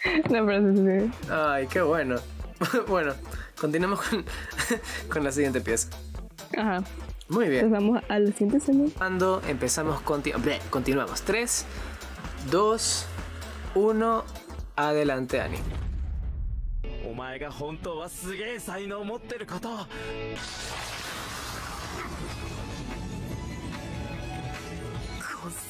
[0.30, 1.30] No, pero sí, sí.
[1.30, 2.16] Ay, qué bueno.
[2.88, 3.12] Bueno,
[3.60, 4.24] continuamos con,
[5.12, 5.88] con la siguiente pieza.
[6.56, 6.82] Ajá.
[7.28, 7.66] Muy bien.
[7.66, 8.88] Entonces vamos a la siguiente escena.
[8.96, 11.22] Cuando empezamos, conti- bleh, continuamos.
[11.22, 11.66] 3,
[12.50, 13.06] 2,
[13.74, 14.24] 1,
[14.76, 15.58] adelante, Ani.
[17.08, 19.86] お前が本当はすげえ才能を持ってることを混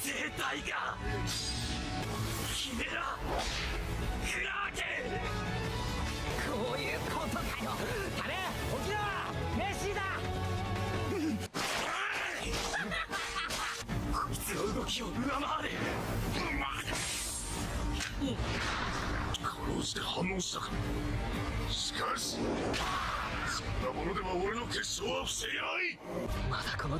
[0.03, 0.97] 生体が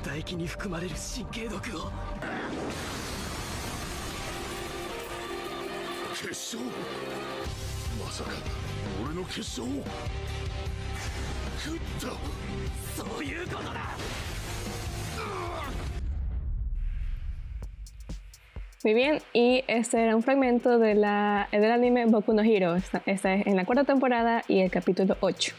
[0.01, 1.91] 唾液に含まれる神経毒を
[6.15, 6.59] 結晶
[8.05, 8.31] まさか
[9.05, 9.67] 俺の結晶を
[11.59, 13.71] 食ったそういうことだ
[18.85, 22.77] Muy bien, y este era un fragmento de la, del anime Boku no Hero.
[22.77, 25.55] Esta, esta es en la cuarta temporada y el capítulo 8.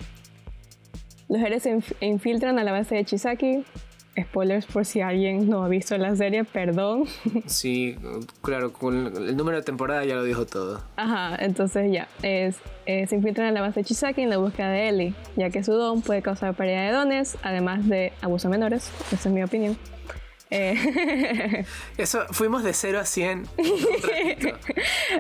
[1.27, 3.65] Los héroes se inf- infiltran a la base de Chisaki.
[4.20, 7.05] Spoilers por si alguien no ha visto la serie, perdón.
[7.46, 7.96] Sí,
[8.42, 10.83] claro, con el número de temporada ya lo dijo todo.
[10.96, 14.68] Ajá, entonces ya, es, eh, se infiltran a la base de Chisaki en la búsqueda
[14.70, 18.51] de Ellie, ya que su don puede causar pérdida de dones, además de abuso a
[18.51, 19.79] menores, esa es mi opinión.
[20.51, 21.64] Eh,
[21.96, 23.31] Eso, fuimos de 0 a 100.
[23.31, 24.59] en un ratito.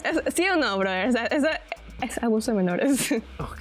[0.26, 1.08] es- ¿Sí o no, brother?
[1.08, 1.46] O sea, eso
[2.02, 3.12] es abuso de menores.
[3.38, 3.58] Ok.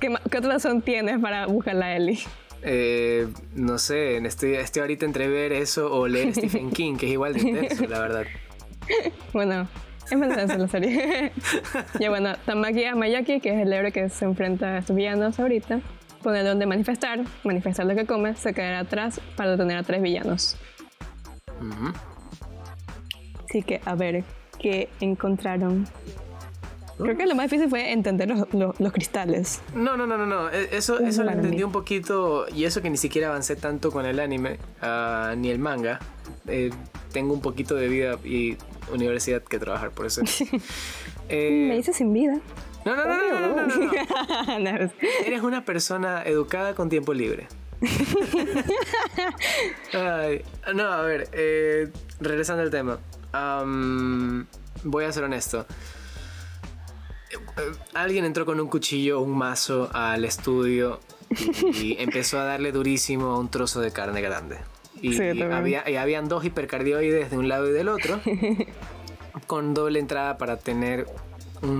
[0.00, 2.18] ¿Qué, qué otra razón tienes para buscar la Ellie?
[2.62, 7.12] Eh, no sé, estoy, estoy ahorita entre ver eso o leer Stephen King, que es
[7.12, 8.24] igual de intenso, la verdad.
[9.32, 9.68] Bueno,
[10.10, 11.30] es más densa la serie.
[12.00, 15.80] ya bueno, Tamaki Amayaki, que es el héroe que se enfrenta a estos villanos ahorita,
[16.24, 20.56] pone donde manifestar, manifestar lo que come, se quedará atrás para detener a tres villanos.
[21.60, 21.92] Ujú.
[23.44, 24.24] Así que a ver
[24.58, 25.86] qué encontraron.
[27.02, 29.60] Creo que lo más difícil fue entender los, los- los cristales.
[29.74, 30.48] No, no, no, no, no.
[30.50, 32.46] E- Eso, Es eso lo entendí un poquito.
[32.54, 35.98] Y eso que ni siquiera avancé tanto con el anime, ah, ni el manga.
[36.46, 36.70] Eh,
[37.12, 38.56] tengo un poquito de vida y
[38.92, 40.22] universidad que trabajar, por eso.
[41.32, 42.40] Eh, Me hice sin vida.
[42.84, 44.58] no, no, no, no, no, no, no, no.
[44.58, 44.90] No, es-
[45.24, 47.46] Eres una persona educada con tiempo libre.
[49.92, 50.42] Ay,
[50.74, 51.88] no, a ver, eh,
[52.20, 52.98] regresando al tema.
[54.84, 55.66] Voy a ser honesto.
[57.94, 62.72] Alguien entró con un cuchillo o un mazo al estudio y, y empezó a darle
[62.72, 64.58] durísimo a un trozo de carne grande.
[65.02, 68.20] Y, Sí, había, y habían dos hipercardioides de un lado y del otro,
[69.46, 71.06] con doble entrada para tener
[71.62, 71.70] un,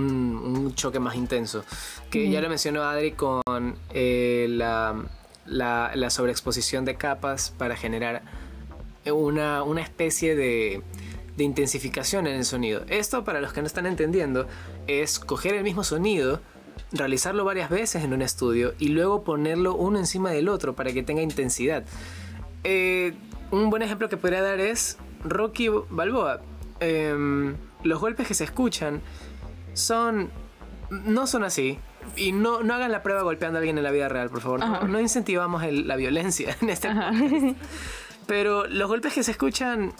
[0.57, 1.63] un choque más intenso.
[2.09, 4.95] Que ya lo mencionó Adri con eh, la,
[5.45, 8.21] la- la sobreexposición de capas para generar
[9.05, 10.81] una, una especie de,
[11.37, 12.83] de intensificación en el sonido.
[12.87, 14.47] Esto, para los que no están entendiendo,
[14.87, 16.41] es coger el mismo sonido,
[16.91, 21.03] realizarlo varias veces en un estudio y luego ponerlo uno encima del otro para que
[21.03, 21.83] tenga intensidad.
[22.63, 23.13] Eh,
[23.49, 26.41] un buen ejemplo que podría dar es Rocky Balboa.
[26.79, 29.01] Em, los golpes que se escuchan
[29.73, 30.29] son.
[30.89, 31.79] No son así.
[32.17, 34.59] Y no, no hagan la prueba golpeando a alguien en la vida real, por favor.
[34.89, 36.89] No, incentivamos el- la violencia en este.
[38.27, 39.93] Pero los golpes que se escuchan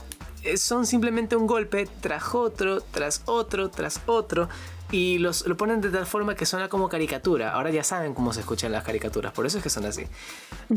[0.56, 4.50] son simplemente un golpe tras otro, tras otro, tras otro.
[4.92, 7.54] Y los, lo ponen de tal forma que suena como caricatura.
[7.54, 10.06] Ahora ya saben cómo se escuchan las caricaturas, por eso es que son así.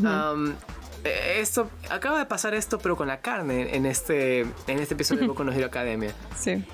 [0.04, 0.54] Am,
[1.02, 5.22] eh, esto, acaba de pasar esto, pero con la carne en este, en este episodio
[5.22, 6.14] de Boku no Hero Academia.
[6.38, 6.64] Sí.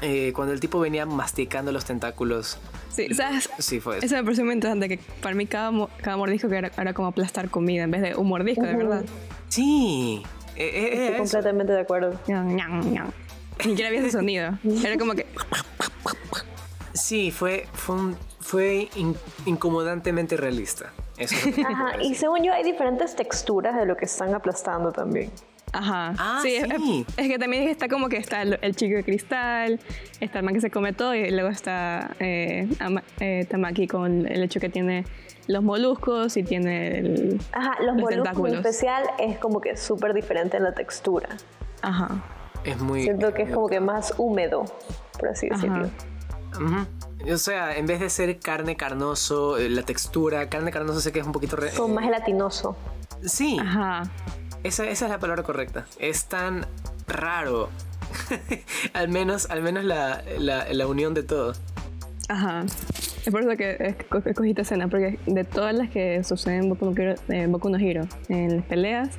[0.00, 2.58] Eh, cuando el tipo venía masticando los tentáculos.
[2.90, 3.48] Sí, ¿sabes?
[3.60, 4.06] Sí, fue eso.
[4.06, 5.70] Eso me pareció muy interesante, que para mí cada,
[6.02, 9.04] cada mordisco que era, era como aplastar comida en vez de un mordisco, de verdad.
[9.48, 10.24] Sí.
[10.62, 11.16] Eh, eh, Estoy eh, eso.
[11.18, 12.18] completamente de acuerdo.
[12.26, 14.58] Ni siquiera había ese sonido.
[14.84, 15.26] Era como que...
[16.94, 20.92] Sí, fue, fue, un- fue in- incomodantemente realista.
[21.16, 25.30] Eso es Ajá, y según yo hay diferentes texturas de lo que están aplastando también.
[25.72, 26.14] Ajá.
[26.18, 27.06] Ah, sí, es- sí.
[27.16, 29.80] Es, que también está como que está el, el chico de cristal,
[30.20, 34.26] está el man que se come todo y luego está eh, Ama- eh, Tamaki con
[34.26, 35.04] el hecho que tiene
[35.48, 37.40] los moluscos y tiene el...
[37.52, 41.30] Ajá, los, Los moluscos en especial es como que súper diferente en la textura.
[41.80, 42.22] Ajá.
[42.64, 43.02] Es muy.
[43.02, 44.64] Siento que es como que más húmedo,
[45.18, 45.56] por así Ajá.
[45.56, 45.90] decirlo.
[46.64, 47.32] Ujú.
[47.32, 51.20] O sea, en vez de ser carne carnoso, eh, la textura, carne carnoso sé que
[51.20, 51.56] es un poquito...
[51.56, 52.76] re- Como más gelatinoso.
[53.24, 54.02] Sí, Ajá.
[54.64, 55.86] Esa, esa es la palabra correcta.
[55.98, 56.66] Es tan
[57.06, 57.68] raro.
[58.92, 61.54] al menos, al menos la, la, la unión de todo.
[62.28, 62.64] Ajá.
[62.64, 66.68] Es por eso que esco- escogí esta escena, porque de todas las que suceden en
[66.70, 69.10] Boku no Hero, en Boku no en las peleas,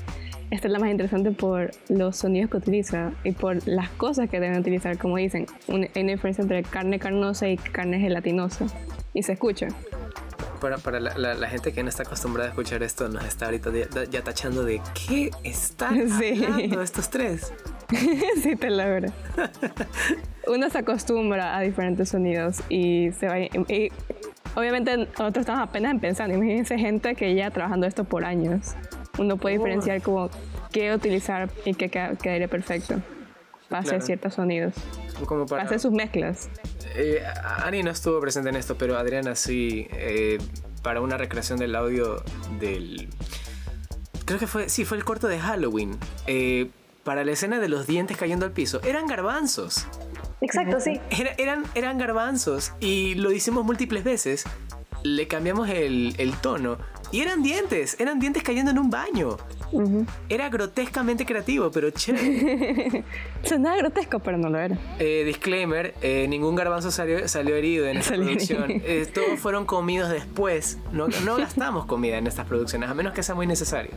[0.51, 4.39] esta es la más interesante por los sonidos que utiliza y por las cosas que
[4.39, 4.97] deben utilizar.
[4.97, 8.65] Como dicen, hay una diferencia entre carne carnosa y carne gelatinosa.
[9.13, 9.67] Y se escucha.
[10.61, 13.45] Para, para la, la- la gente que no está acostumbrada a escuchar esto, nos está
[13.45, 16.43] ahorita ya, ya tachando de ¿qué están Sí.
[16.45, 17.51] hablando estos tres?
[18.41, 19.13] sí, te la verdad.
[20.47, 23.39] Uno se acostumbra a diferentes sonidos y se va.
[23.39, 23.91] Y
[24.55, 26.33] obviamente nosotros estamos apenas empezando.
[26.35, 28.73] Imagínense gente que ya trabajando esto por años.
[29.19, 30.29] Uno puede diferenciar como
[30.71, 32.95] qué utilizar y qué queda- quedaría perfecto
[33.69, 34.05] hacer Claro.
[34.05, 34.73] ciertos sonidos,
[35.25, 36.49] Como para hacer sus mezclas.
[36.95, 37.23] Eh,
[37.63, 40.37] Ani no estuvo presente en esto, pero Adriana sí, eh,
[40.83, 42.23] para una recreación del audio
[42.59, 43.09] del...
[44.25, 45.97] Creo que fue, sí, fue el corto de Halloween.
[46.27, 46.69] Eh,
[47.03, 49.85] para la escena de los dientes cayendo al piso, eran garbanzos.
[50.41, 50.99] Exacto, sí.
[51.09, 54.43] Era- eran, eran garbanzos y lo hicimos múltiples veces.
[55.03, 56.77] Le cambiamos el, el tono
[57.13, 59.37] y eran dientes, eran dientes cayendo en un baño.
[60.29, 63.03] Era grotescamente creativo, pero chévere.
[63.43, 64.75] Sonaba grotesco, pero no lo era.
[64.97, 68.65] Eh, disclaimer, eh, ningún garbanzo salió, salió herido en esta producción.
[68.71, 70.79] Eh, todos fueron comidos después.
[70.91, 73.91] No, no gastamos comida en estas producciones, a menos que sea muy necesario.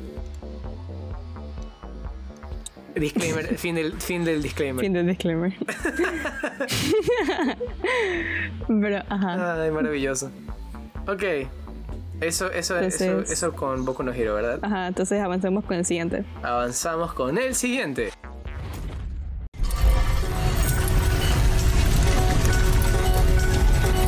[2.94, 4.84] Disclaimer, fin del, fin del disclaimer.
[4.84, 5.54] Fin del disclaimer.
[8.68, 9.62] pero, ajá.
[9.62, 10.30] Ay, maravilloso.
[11.08, 11.22] Ok.
[12.20, 14.58] Eso, eso, eso, con Boku no Hero, ¿verdad?
[14.62, 16.24] Ajá, entonces avancemos con el siguiente.
[16.42, 18.10] Avanzamos con el siguiente.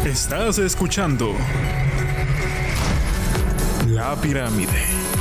[0.06, 1.34] Estás escuchando
[3.88, 5.17] La Pirámide.「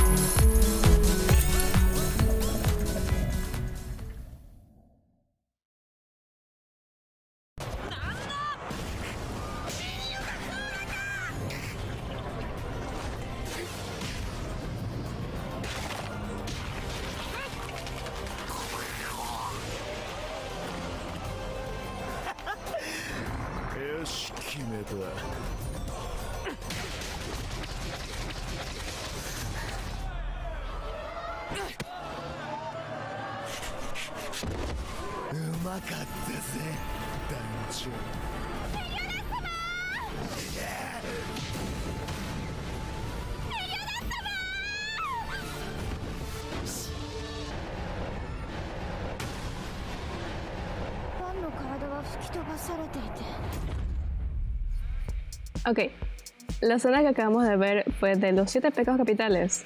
[56.68, 59.64] la escena que acabamos de ver fue de los siete pecados capitales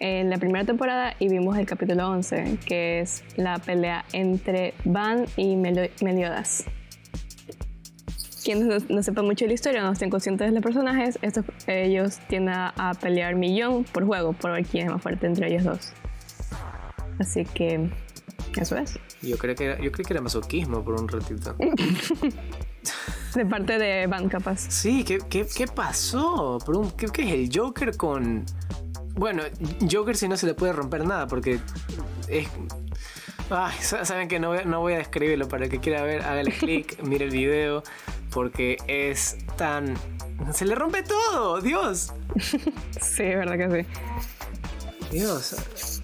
[0.00, 5.26] en la primera temporada y vimos el capítulo 11, que es la pelea entre Van
[5.36, 6.64] y Melo- Meliodas.
[8.44, 11.44] Quienes no, no sepan mucho de la historia, no estén conscientes de los personajes, estos,
[11.66, 15.48] ellos tienden a, a pelear millón por juego, por ver quién es más fuerte entre
[15.48, 15.92] ellos dos.
[17.18, 17.90] Así que,
[18.58, 18.98] eso es.
[19.20, 21.56] Yo creo que era, yo creo que era masoquismo por un ratito.
[23.38, 24.58] De parte de Van, capaz.
[24.68, 26.58] Sí, ¿qué, qué, qué pasó?
[26.96, 28.44] ¿qué, qué es el Joker con...?
[29.14, 29.44] Bueno,
[29.88, 31.60] Joker si no se le puede romper nada porque
[32.26, 32.48] es...
[33.48, 35.46] Ay, sa- saben que no voy, a- no voy a describirlo.
[35.46, 37.84] Para el que quiera ver, hágale clic, mire el video
[38.32, 39.94] porque es tan...
[40.52, 42.12] Se le rompe todo, Dios.
[43.00, 43.88] Sí, verdad que sí.
[45.12, 46.02] Dios.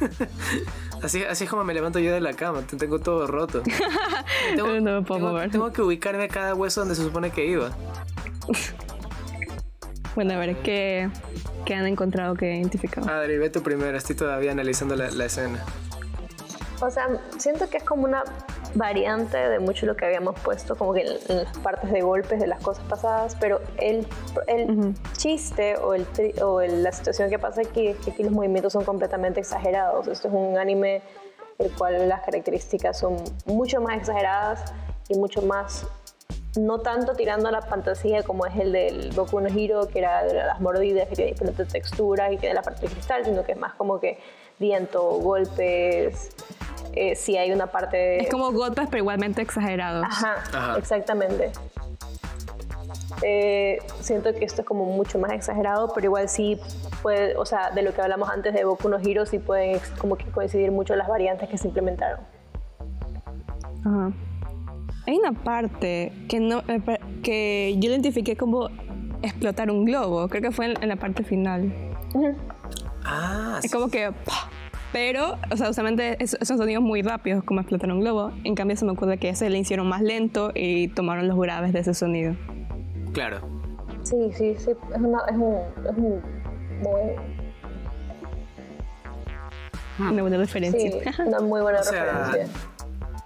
[1.02, 3.62] Así, así es como me levanto yo de la cama, te- tengo todo roto.
[4.54, 5.50] Tengo, No me puedo tengo- mover.
[5.50, 7.70] tengo que ubicarme a cada hueso donde se supone que iba.
[10.16, 11.08] Bueno, a ver, ¿qué,
[11.64, 13.08] qué han encontrado que identificado?
[13.08, 15.64] Adri, ve tú primero, estoy todavía analizando la, la escena.
[16.80, 17.06] O sea,
[17.38, 18.24] siento que es como una
[18.74, 22.38] variante de mucho lo que habíamos puesto, como que en, en las partes de golpes
[22.40, 24.06] de las cosas pasadas, pero el,
[24.46, 26.06] el chiste o, el,
[26.42, 30.06] o el- la situación que pasa aquí es que aquí los movimientos son completamente exagerados.
[30.08, 31.02] Esto es un anime
[31.58, 34.72] el cual las características son mucho más exageradas
[35.08, 35.86] y mucho más,
[36.56, 40.24] no tanto tirando a la fantasía como es el del Boku no Hero, que era
[40.24, 43.52] de las mordidas, que tiene diferentes texturas y tiene la parte de cristal, sino que
[43.52, 44.18] es más como que
[44.60, 46.30] viento, golpes,
[46.92, 48.18] eh, si hay una parte de...
[48.18, 50.04] Es como golpes, pero igualmente exagerados.
[50.06, 50.78] Ajá, Ajá.
[50.78, 51.50] exactamente.
[53.22, 56.58] Eh, siento que esto es como mucho más exagerado, pero igual sí
[57.02, 60.16] puede, o sea, de lo que hablamos antes de Boku no Hero, sí pueden como
[60.16, 62.20] que coincidir mucho las variantes que se implementaron.
[63.84, 64.12] Ajá.
[65.06, 68.68] Hay una parte que, no, pa- que yo identifiqué como
[69.22, 70.28] explotar un globo.
[70.28, 71.72] Creo que fue en, en la parte final.
[73.04, 74.12] Ah, Es como que...
[74.12, 74.48] ¡pah!
[74.92, 78.32] Pero, o sea, usualmente es- son sonidos muy rápidos como explotar un globo.
[78.44, 81.72] En cambio, se me ocurre que ese le hicieron más lento y tomaron los graves
[81.72, 82.34] de ese sonido.
[83.12, 83.40] claro.
[84.02, 85.56] Sí, sí, sí, es, una, es un...
[85.84, 86.22] Es un
[86.80, 87.16] muy-
[90.10, 90.80] Una buena referencia.
[90.90, 92.54] sí, una muy buena O sea, referencia.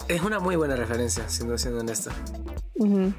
[0.09, 2.11] Es una muy buena referencia, siendo, siendo honesto.
[2.75, 3.13] Ujú.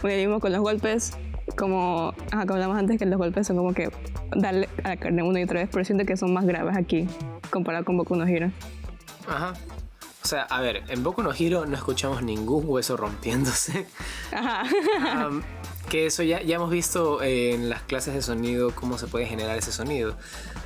[0.00, 1.12] Bueno, y vimos con los golpes,
[1.54, 3.90] como, ajá, como hablamos antes, que los golpes son como que
[4.36, 7.06] darle a la carne una y otra vez, pero siento que son más graves aquí,
[7.50, 8.50] comparado con Boku no Hero.
[9.28, 9.54] Ajá.
[10.22, 13.86] O sea, a ver, en Boku no Hero no escuchamos ningún hueso rompiéndose.
[14.32, 14.62] Ajá.
[15.24, 15.42] Am,
[15.88, 19.58] que eso ya, ya hemos visto en las clases de sonido cómo se puede generar
[19.58, 20.14] ese sonido.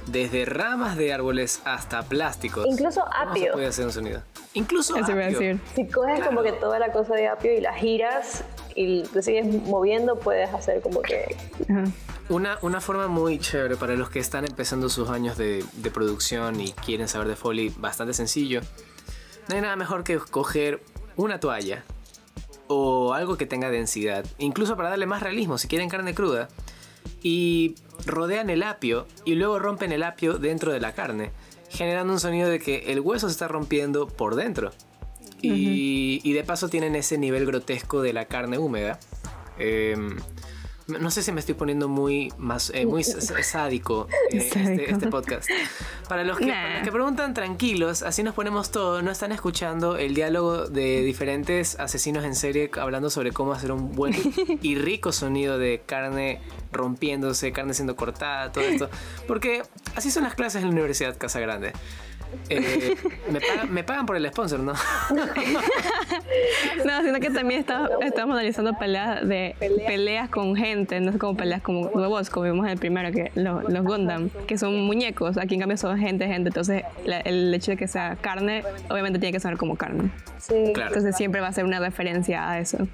[0.07, 2.67] Desde ramas de árboles hasta plásticos.
[2.67, 3.53] Incluso ¿Cómo se apio.
[3.53, 4.23] puede hacer un sonido?
[4.53, 5.59] Incluso apio.
[5.75, 9.47] Si coges como que toda la cosa de apio y la giras y te sigues
[9.47, 11.37] moviendo, puedes hacer como que...
[12.29, 16.61] Una, una forma muy chévere para los que están empezando sus años de, de producción
[16.61, 18.61] y quieren saber de Foley, bastante sencillo.
[19.49, 20.81] No hay nada mejor que coger
[21.17, 21.85] una toalla
[22.67, 26.49] o algo que tenga densidad, incluso para darle más realismo si quieren carne cruda,
[27.23, 27.75] y
[28.07, 31.31] rodean el apio y luego rompen el apio dentro de la carne,
[31.69, 34.73] generando un sonido de que el hueso se está rompiendo por dentro.
[35.43, 38.99] Y, y de paso tienen ese nivel grotesco de la carne húmeda.
[39.59, 40.17] Em,
[40.87, 45.49] No sé si me estoy poniendo muy más eh, muy sádico eh, este, este podcast.
[46.11, 46.53] Para los, que, Nah.
[46.53, 49.01] para los que preguntan, tranquilos, así nos ponemos todo.
[49.01, 53.93] No están escuchando el diálogo de diferentes asesinos en serie hablando sobre cómo hacer un
[53.93, 54.15] buen
[54.61, 58.91] y rico sonido de carne rompiéndose, carne siendo cortada, todo esto.
[59.27, 59.63] Porque
[59.97, 61.73] así son las clases en la Universidad Casa Grande.
[62.49, 62.95] Eh,
[63.31, 64.75] me, pagan, me pagan por el sponsor, ¿no?
[66.85, 69.55] No, sino que también está- estamos analizando peleas de
[69.87, 73.31] peleas con gente, no es como peleas como robots, como vimos en el primero, que
[73.35, 77.53] los, los Gundam, que son muñecos, aquí en cambio son gente, gente, entonces la- el
[77.55, 80.11] hecho de que sea carne, obviamente tiene que sonar como carne.
[80.39, 80.73] Sí.
[80.75, 80.89] Claro.
[80.89, 82.87] Entonces siempre va a ser una referencia a eso.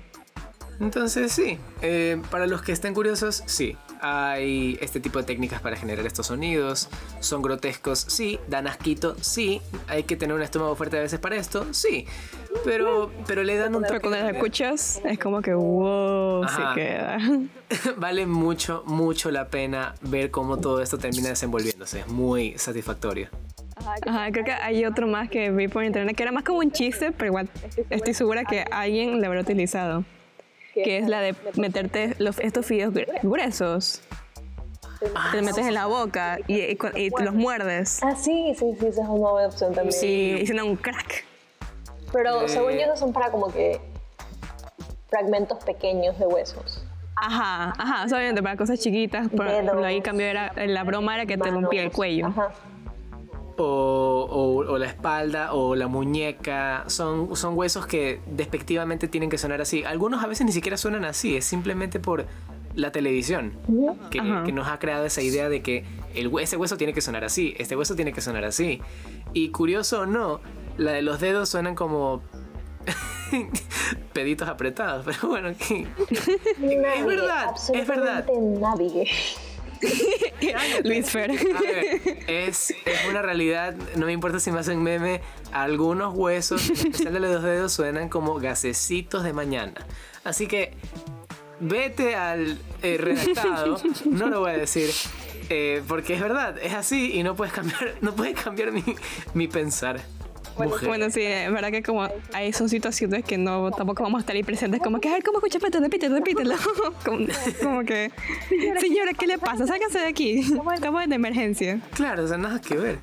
[0.80, 5.76] Entonces sí, eh, para los que estén curiosos, sí, hay este tipo de técnicas para
[5.76, 6.88] generar estos sonidos,
[7.20, 11.36] son grotescos, sí, dan asquito, sí, hay que tener un estómago fuerte a veces para
[11.36, 12.06] esto, sí,
[12.64, 16.44] pero, pero le dan un Pero toque cuando los de- escuchas es como que wow,
[16.44, 16.74] Ajá.
[16.74, 17.18] se queda.
[17.98, 23.28] vale mucho, mucho la pena ver cómo todo esto termina desenvolviéndose, es muy satisfactorio.
[24.06, 26.70] Ajá, creo que hay otro más que vi por internet que era más como un
[26.72, 27.50] chiste, pero igual
[27.90, 30.04] estoy segura que alguien lo habrá utilizado.
[30.82, 34.02] Que es la de meterte los, estos fideos gr- gruesos.
[35.00, 38.00] Te los metes en la boca y, y cu- y te los muerdes.
[38.02, 39.92] Ah, sí, sí, sí, esa es una buena opción también.
[39.98, 41.24] Sí, suena un crack.
[42.12, 42.48] Pero Eh.
[42.48, 43.80] según yo, esos son para como que
[45.08, 46.84] fragmentos pequeños de huesos.
[47.16, 51.26] Ajá, ajá, obviamente para cosas chiquitas, por por ejemplo, ahí cambio era, la broma era
[51.26, 52.26] que te rompía el cuello.
[52.28, 52.50] Ajá.
[53.62, 56.84] O, o- o la espalda o la muñeca.
[56.88, 59.84] Son, son huesos que despectivamente tienen que sonar así.
[59.84, 62.26] Algunos a veces ni siquiera suenan así, es simplemente por
[62.74, 63.52] la televisión
[64.10, 65.84] que, que nos ha creado esa idea de que
[66.14, 68.80] el, ese hueso tiene que sonar así, este hueso tiene que sonar así.
[69.32, 70.40] Y curioso o no,
[70.76, 72.22] la de los dedos suenan como
[74.12, 75.86] peditos apretados, pero bueno, que-
[76.58, 78.26] Navigue, verdad, es verdad.
[78.60, 79.08] Navigue.
[80.84, 81.30] Luis Fer.
[81.30, 85.20] A ver, es, es una realidad, no me importa si me hacen meme,
[85.52, 89.86] algunos huesos, en especial de los dos dedos, suenan como gasecitos de mañana.
[90.24, 90.74] Así que
[91.60, 94.90] vete al eh, redactado, no lo voy a decir,
[95.48, 98.82] eh, porque es verdad, es así y no puedes cambiar, no puedes cambiar mi,
[99.34, 100.00] mi pensar.
[100.58, 100.88] Mujer.
[100.88, 104.36] Bueno, sí, es verdad que como hay son situaciones que no tampoco vamos a estar
[104.36, 105.58] ahí presentes, como que, a ver, ¿cómo escucha?
[105.58, 106.54] Espérate, repítelo, repítelo.
[107.04, 107.26] como,
[107.62, 108.10] como que,
[108.80, 109.66] señora, ¿qué le pasa?
[109.66, 110.40] Sáquense de aquí.
[110.74, 111.80] Estamos en emergencia.
[111.94, 112.98] Claro, o sea, nada que ver.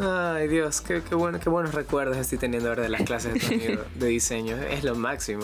[0.00, 3.40] Ay, Dios, qué, qué, bueno, qué buenos recuerdos estoy teniendo ahora de las clases de
[3.40, 4.56] sonido, de diseño.
[4.56, 5.42] Es lo máximo.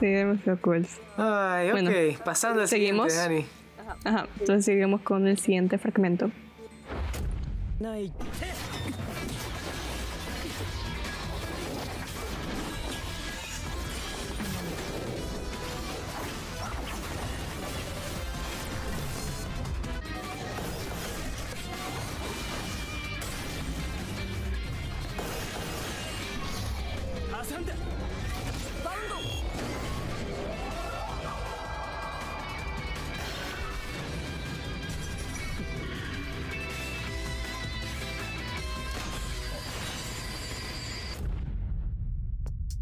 [0.00, 0.86] Sí, demasiado cool.
[1.16, 1.72] Ay, ok.
[1.72, 1.90] Bueno,
[2.24, 3.12] Pasando al ¿seguimos?
[3.12, 3.46] siguiente,
[3.84, 4.00] Dani.
[4.04, 6.30] Ajá, entonces seguimos con el siguiente fragmento.
[7.80, 8.59] 挟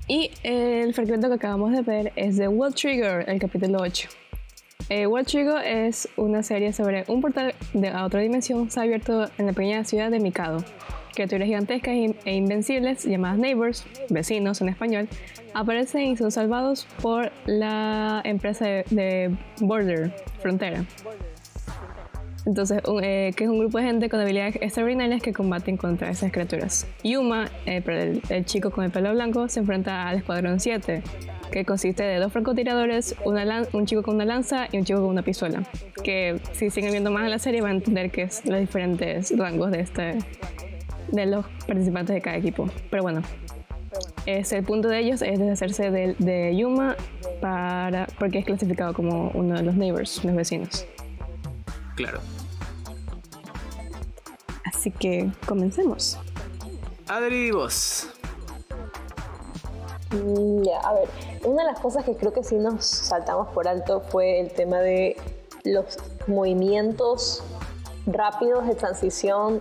[0.09, 4.09] Y el fragmento que acabamos de ver es de World Trigger, el capítulo 8.
[4.89, 8.85] Eh, World Trigger es una serie sobre un portal de a otra dimensión se ha
[8.85, 10.65] abierto en la pequeña ciudad de Mikado.
[11.15, 15.09] Criaturas gigantescas e- invencibles llamadas neighbors, vecinos en español,
[15.53, 20.87] aparecen y son salvados por la empresa de, de Border, Frontera.
[22.49, 26.09] Entonces, un- eh, que es un grupo de gente con habilidades extraordinarias que combaten contra
[26.09, 26.87] esas criaturas.
[27.05, 31.03] Yuma, eh, el, el chico con el pelo blanco, se enfrenta al Escuadrón 7,
[31.53, 35.11] que consiste de dos francotiradores, una un chico con una lanza y un chico con
[35.11, 35.63] una pistola.
[36.03, 39.37] Que si siguen viendo más en la serie van a entender que es los diferentes
[39.37, 40.19] rangos de, este,
[41.13, 42.71] de los participantes de cada equipo.
[42.89, 43.21] Pero bueno,
[44.25, 46.97] es, el punto de ellos es deshacerse de, de Yuma
[47.43, 50.87] para, porque es clasificado como uno de los neighbors, los vecinos.
[51.95, 52.21] Claro.
[54.69, 56.19] Así que comencemos.
[57.09, 58.09] Adri, vos.
[60.13, 61.09] Mm, Ya, a ver,
[61.45, 64.79] una de las cosas que creo que sí nos saltamos por alto fue el tema
[64.79, 65.17] de
[65.65, 67.43] los movimientos
[68.07, 69.61] rápidos de transición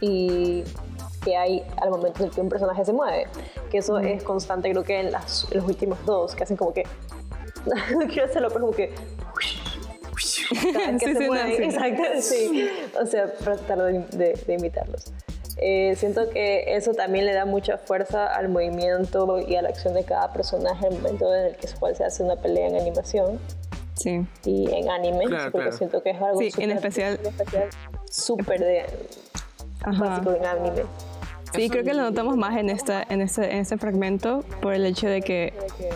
[0.00, 0.64] y
[1.24, 3.26] que hay al momento en el que un personaje se mueve.
[3.70, 6.72] Que eso es constante, creo que en, las- en los últimos dos, que hacen como
[6.72, 6.82] que.
[7.98, 8.94] no quiero hacerlo, pero como que.
[10.72, 11.62] cada que Sí, se sí.
[11.62, 12.68] Exacto, sí.
[13.00, 15.04] O sea, para tratar de, de- de imitarlos.
[15.56, 19.94] Eh, siento que eso también le da mucha fuerza al movimiento y a la acción
[19.94, 22.74] de cada personaje en el momento en el que cual se hace una pelea en
[22.76, 23.38] animación
[23.94, 24.26] Sí.
[24.44, 25.76] y en anime, Claro, porque claro.
[25.76, 26.70] siento que es algo Sí, especial-
[27.20, 27.68] en especial
[28.10, 28.84] súper de
[29.84, 30.04] Ajá.
[30.04, 30.82] básico en anime.
[31.54, 34.84] Sí, creo que lo notamos más en esta, en este, en este fragmento por el
[34.86, 35.52] hecho de que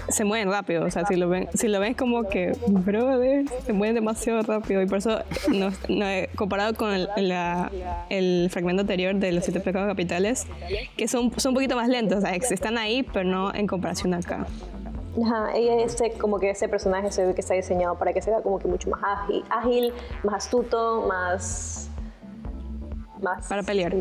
[0.09, 0.85] se mueven rápido.
[0.85, 4.83] O sea, si lo ven, si lo ven como que, brother, se mueven demasiado rápido.
[4.83, 6.07] Y por eso, no, no,
[6.37, 7.71] comparado con el, la-
[8.11, 10.47] el fragmento anterior de los siete pecados capitales,
[10.97, 12.19] que son, son un poquito más lentos.
[12.19, 14.47] O sea, están ahí, pero no en comparación acá.
[15.25, 18.41] Ajá, y este, como que ese personaje se ve que está diseñado para que sea
[18.41, 19.93] como que mucho más ágil, ágil
[20.23, 21.88] más astuto, más...
[23.23, 23.95] más Para pelear.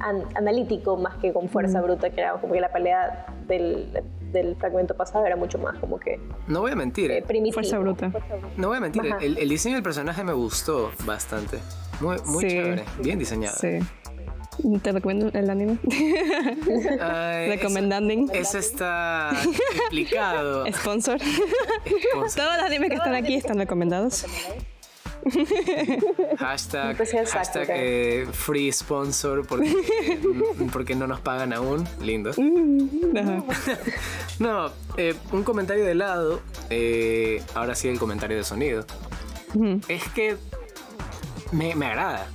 [0.00, 3.92] an- analítico más que con fuerza bruta, que era como que la pelea del,
[4.32, 7.54] del fragmento pasado era mucho más como que No voy a mentir, eh, primitivo.
[7.54, 8.12] Fuerza bruta.
[8.56, 11.58] no voy a mentir, el, el diseño del personaje me gustó bastante.
[12.00, 12.50] Muy, muy Sí.
[12.50, 13.56] chévere, bien diseñado.
[13.58, 13.78] Sí.
[14.82, 15.78] Te recomiendo el anime.
[17.00, 18.28] Ay, Recomendanding.
[18.32, 19.30] Eso, eso está
[19.74, 20.66] explicado.
[20.72, 21.18] Sponsor.
[21.20, 22.44] Sponsor.
[22.44, 24.26] Todos los animes que están aquí están recomendados.
[26.38, 29.74] Hashtag, hashtag eh, free sponsor porque,
[30.72, 31.86] porque no nos pagan aún.
[32.00, 32.30] Lindo.
[32.30, 33.44] Ajá.
[34.38, 36.40] No, eh, un comentario de lado.
[36.70, 38.86] eh, ahora sí el comentario de sonido.
[39.88, 40.36] Es que
[41.52, 42.26] me, me agrada.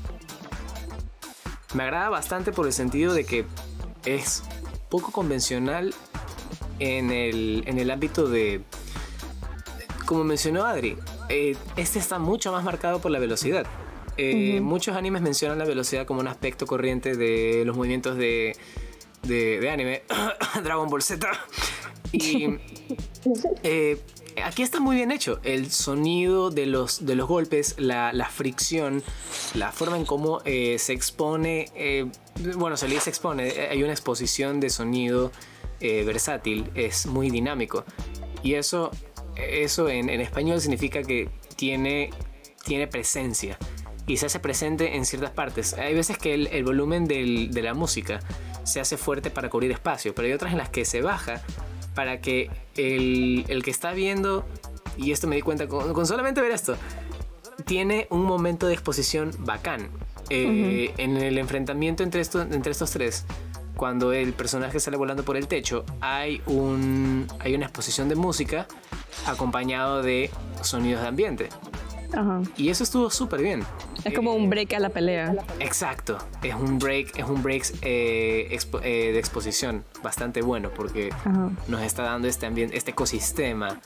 [1.73, 3.45] Me agrada bastante por el sentido de que
[4.05, 4.43] es
[4.89, 5.95] poco convencional
[6.79, 8.61] en el, en el ámbito de...
[10.05, 10.95] Como mencionó Adri,
[11.29, 13.65] eh, este está mucho más marcado por la velocidad.
[14.17, 18.55] Eh, Muchos animes mencionan la velocidad como un aspecto corriente de los movimientos de,
[19.23, 20.03] de, de anime.
[20.63, 21.27] Dragon Ball Z.
[22.13, 22.47] Y
[23.63, 23.97] eh,
[24.43, 25.39] aquí está muy bien hecho.
[25.43, 29.03] El sonido de los, de los golpes, la, la fricción,
[29.53, 31.65] la forma en cómo eh, se expone.
[31.75, 32.05] eh,
[32.55, 33.51] bueno, se le dice expone.
[33.69, 35.31] Hay una exposición de sonido
[35.81, 36.71] versátil.
[36.73, 37.83] Es muy dinámico.
[38.41, 38.91] Y eso,
[39.35, 42.09] eso en, en español significa que tiene,
[42.63, 43.57] tiene presencia.
[44.07, 45.73] Y se hace presente en ciertas partes.
[45.73, 48.19] Hay veces que el, el volumen del- de la música
[48.63, 51.41] se hace fuerte para cubrir espacio, pero hay otras en las que se baja
[51.95, 54.45] para que el, el que está viendo,
[54.97, 56.75] y esto me di cuenta con, con solamente ver esto,
[57.65, 59.89] tiene un momento de exposición bacán.
[60.29, 63.25] Eh, En el enfrentamiento entre, esto- entre estos tres,
[63.75, 68.67] cuando el personaje sale volando por el techo, hay, un, hay una exposición de música
[69.25, 70.29] acompañado de
[70.61, 71.49] sonidos de ambiente.
[72.13, 72.41] Ajá.
[72.55, 73.63] Y eso estuvo súper bien.
[74.03, 75.35] Es como un break a la pelea.
[75.59, 81.09] Exacto, es un break, es un break eh, expo- eh, de exposición bastante bueno porque
[81.11, 81.49] Ajá.
[81.67, 83.79] nos está dando este ambiente, este ecosistema,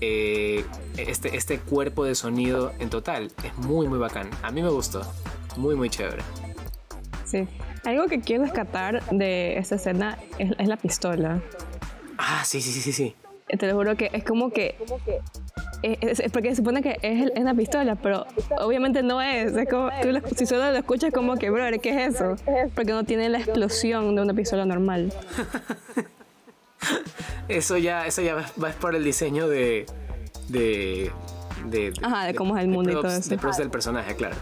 [0.00, 0.64] eh,
[0.96, 3.30] este, este cuerpo de sonido en total.
[3.44, 4.30] Es muy muy bacán.
[4.42, 5.02] A mí me gustó,
[5.56, 6.22] muy muy chévere.
[7.24, 7.46] Sí.
[7.84, 11.40] Algo que quiero rescatar de esta escena es, es la pistola.
[12.18, 13.14] Ah, sí, sí, sí, sí.
[13.48, 14.74] Te lo juro que es como que.
[15.82, 18.26] Es, es- porque se supone que es, es una pistola, pero
[18.58, 19.54] obviamente no es.
[19.54, 22.36] Es como, tú lo- si solo lo escuchas, como que, bro, ¿qué es eso?
[22.74, 25.12] Porque no tiene la explosión de una pistola normal.
[27.48, 29.86] Eso ya, eso ya va, va por el diseño de,
[30.48, 31.10] de,
[31.66, 33.30] de, Ajá, de cómo es el mundo y todo props- eso.
[33.30, 34.34] De props del personaje, claro.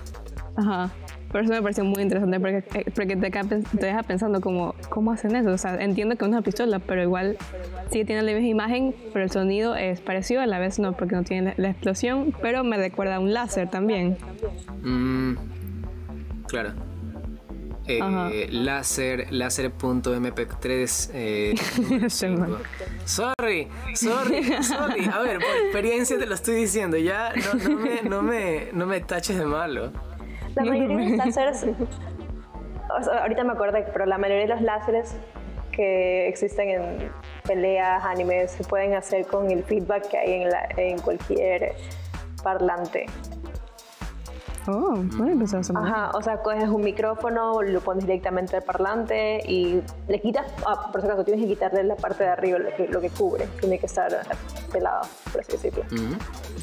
[0.56, 0.90] Ajá.
[1.34, 5.10] Por eso me pareció muy interesante, porque, eh, porque te, te deja pensando como, ¿cómo
[5.10, 5.50] hacen eso?
[5.50, 7.36] O sea, entiendo que es una pistola, pero igual
[7.90, 11.16] sí tiene la misma imagen, pero el sonido es parecido, a la vez no, porque
[11.16, 14.16] no tiene la, la explosión, pero me recuerda a un láser también.
[14.84, 15.34] Mm,
[16.46, 16.70] claro.
[17.88, 21.10] Eh, láser, láser.mp3.
[21.14, 21.54] Eh,
[22.08, 25.04] sorry, sorry, sorry.
[25.12, 26.96] A ver, por experiencia te lo estoy diciendo.
[26.96, 29.90] Ya no, no me, no, me, no me taches de malo.
[30.56, 31.66] La mayoría de los láseres,
[32.98, 35.16] o sea, ahorita me acuerdo, pero la mayoría de los láseres
[35.72, 37.10] que existen en
[37.46, 41.72] peleas, animes, se pueden hacer con el feedback que hay en, la- en cualquier
[42.42, 43.06] parlante.
[44.66, 45.86] Oh, no he empezado a hacer nada.
[45.86, 50.90] Ajá, o sea, coges un micrófono, lo pones directamente al parlante y le quitas, ah,
[50.90, 53.46] por si acaso, tienes que quitarle la parte de arriba, lo que, lo que cubre,
[53.60, 54.10] tiene que estar
[54.72, 55.02] pelado,
[55.32, 55.84] por así decirlo.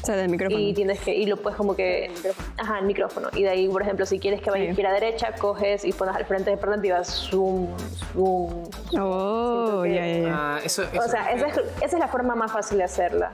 [0.02, 0.58] O sea, del micrófono.
[0.60, 2.10] Y tienes que, y lo puedes como que,
[2.58, 3.28] ajá, el micrófono.
[3.34, 4.68] Y de ahí, por ejemplo, si quieres que vaya Sí.
[4.68, 7.68] a izquierda a derecha, coges y pones al frente del parlante y vas zoom,
[8.12, 8.64] zoom.
[9.00, 10.34] Oh, Siento que- ya, ya.
[10.56, 13.32] Ah, eso, O eso- sea, esa es, esa es la forma más fácil de hacerla.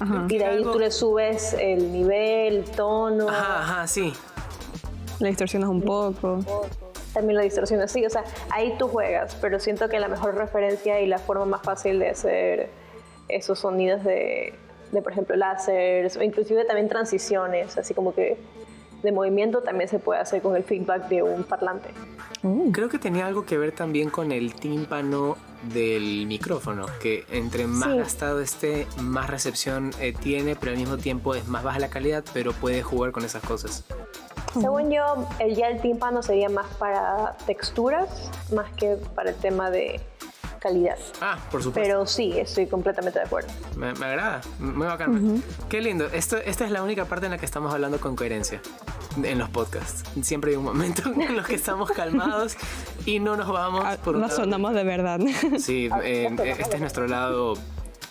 [0.00, 0.26] Ajá.
[0.28, 4.12] Y de ahí Algo- tú le subes el nivel, el tono, Ajá, ajá, sí.
[5.20, 6.40] La distorsionas un poco.
[7.14, 8.04] también la distorsión así.
[8.04, 11.62] O sea, ahí tú juegas, pero siento que la mejor referencia y la forma más
[11.62, 12.68] fácil de hacer
[13.28, 14.52] esos sonidos de,
[14.92, 18.36] de por ejemplo, láseres o inclusive también transiciones, así como que
[19.02, 21.88] de movimiento también se puede hacer con el feedback de un parlante.
[22.72, 25.36] Creo que tenía algo que ver también con el tímpano
[25.72, 27.98] del micrófono, que entre más Sí.
[27.98, 32.24] gastado esté, más recepción eh, tiene, pero al mismo tiempo es más baja la calidad,
[32.32, 33.84] pero puede jugar con esas cosas.
[34.58, 39.70] Según yo, el, ya el tímpano sería más para texturas, más que para el tema
[39.70, 40.00] de
[40.58, 40.96] calidad.
[41.20, 41.80] Ah, por supuesto.
[41.88, 43.48] Pero sí, estoy completamente de acuerdo.
[43.76, 45.42] Me, me agrada, muy bacán.
[45.68, 46.06] Qué lindo.
[46.06, 48.60] Esto, esta es la única parte en la que estamos hablando con coherencia
[49.22, 50.02] en los podcasts.
[50.22, 52.56] Siempre hay un momento en los que estamos calmados
[53.06, 54.40] y no nos vamos Ah, por un No lado.
[54.40, 55.20] sonamos de verdad.
[55.58, 56.28] Sí, eh,
[56.58, 57.54] este es nuestro lado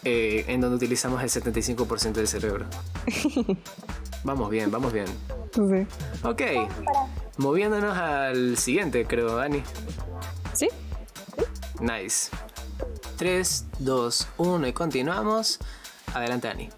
[0.03, 2.65] eh, en donde utilizamos el 75% del cerebro.
[4.23, 5.05] Vamos bien, vamos bien.
[5.53, 5.87] sí.
[6.23, 6.41] Ok,
[7.37, 9.61] moviéndonos al siguiente, creo, Ani.
[10.53, 10.67] ¿Sí?
[11.79, 12.29] Nice.
[13.17, 15.59] 3, 2, 1 y continuamos.
[16.13, 16.69] Adelante, Ani.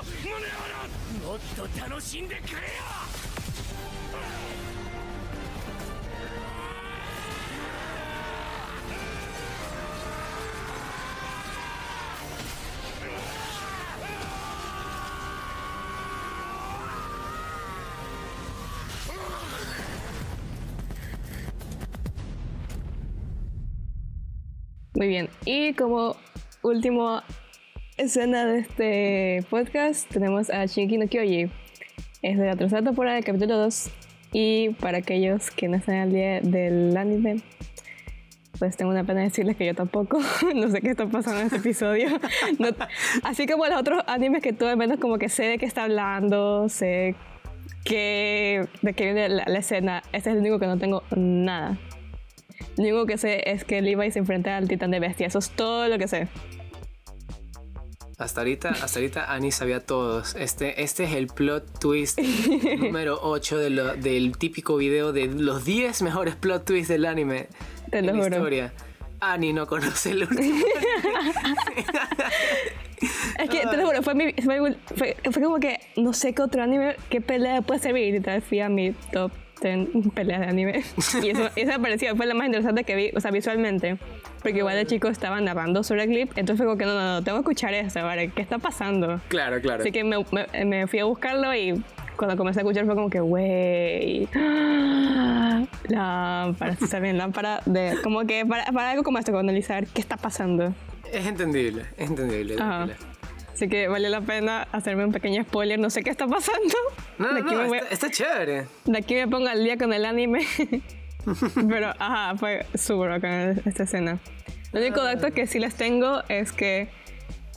[0.00, 0.40] だ間に合わ
[1.22, 2.62] なもっと楽しんでくれよ
[24.96, 25.28] Muy bien.
[25.44, 26.16] Y como
[26.62, 27.22] última
[28.01, 31.51] escena de este podcast, tenemos a Shinki no Kyoji.
[32.23, 33.89] Es de la tercera temporada del capítulo 2.
[34.33, 37.41] Y para aquellos que no están al día del anime,
[38.57, 40.19] pues tengo una pena decirles que yo tampoco.
[40.55, 42.07] no sé qué está pasando en este episodio.
[42.59, 42.69] No-
[43.23, 45.83] así como los otros animes que tú al menos como que sé de qué está
[45.83, 47.15] hablando, sé
[47.83, 50.01] que, de qué viene la, la escena.
[50.11, 51.77] Este es el único que no tengo nada.
[52.77, 55.27] Lo único que sé es que Levi se enfrenta al titán de bestia.
[55.27, 56.27] Eso es todo lo que sé.
[58.21, 60.35] Hasta ahorita, hasta ahorita Ani sabía todos.
[60.35, 62.19] Este, este es el plot twist
[62.79, 67.47] número 8 de lo- del típico video de los 10 mejores plot twists del anime
[67.89, 68.25] Te lo juro.
[68.27, 68.73] historia.
[69.19, 70.65] Ani no conoce el último.
[73.39, 76.43] Es que, te lo juro, fue, mi- fue, fue- fue como que no sé qué
[76.43, 78.13] otro anime, qué pelea puede servir.
[78.15, 79.31] Y fui a mi top
[79.61, 80.83] 10 peleas de anime.
[81.23, 83.97] Y eso, eso me pareció, fue la más interesante que vi, o sea, visualmente.
[84.41, 86.31] Porque igual el chico estaba narrando sobre el clip.
[86.35, 88.29] Entonces fue como que no, no, no, tengo que escuchar esto, ¿vale?
[88.29, 89.19] ¿Qué está pasando?
[89.27, 89.81] claro, claro.
[89.81, 91.83] Así que me, me- me fui a buscarlo y
[92.17, 94.27] cuando comencé a escuchar fue como que, güey,
[95.89, 100.01] lámpara, está bien, lámpara, de, como que para, para algo como esto, para analizar qué
[100.01, 100.73] está pasando.
[101.11, 102.55] Es entendible, es entendible.
[102.59, 102.85] Ajá.
[102.85, 103.10] tranquila.
[103.61, 106.73] Así que vale la pena hacerme un pequeño spoiler, no sé qué está pasando.
[107.19, 108.65] No, de, no, no, me voy- está, está chévere.
[108.85, 110.39] de aquí me pongo al día con el anime.
[111.69, 114.17] Pero, ajá, fue súper bacán esta escena.
[114.71, 116.89] Lo único dato que sí les tengo es que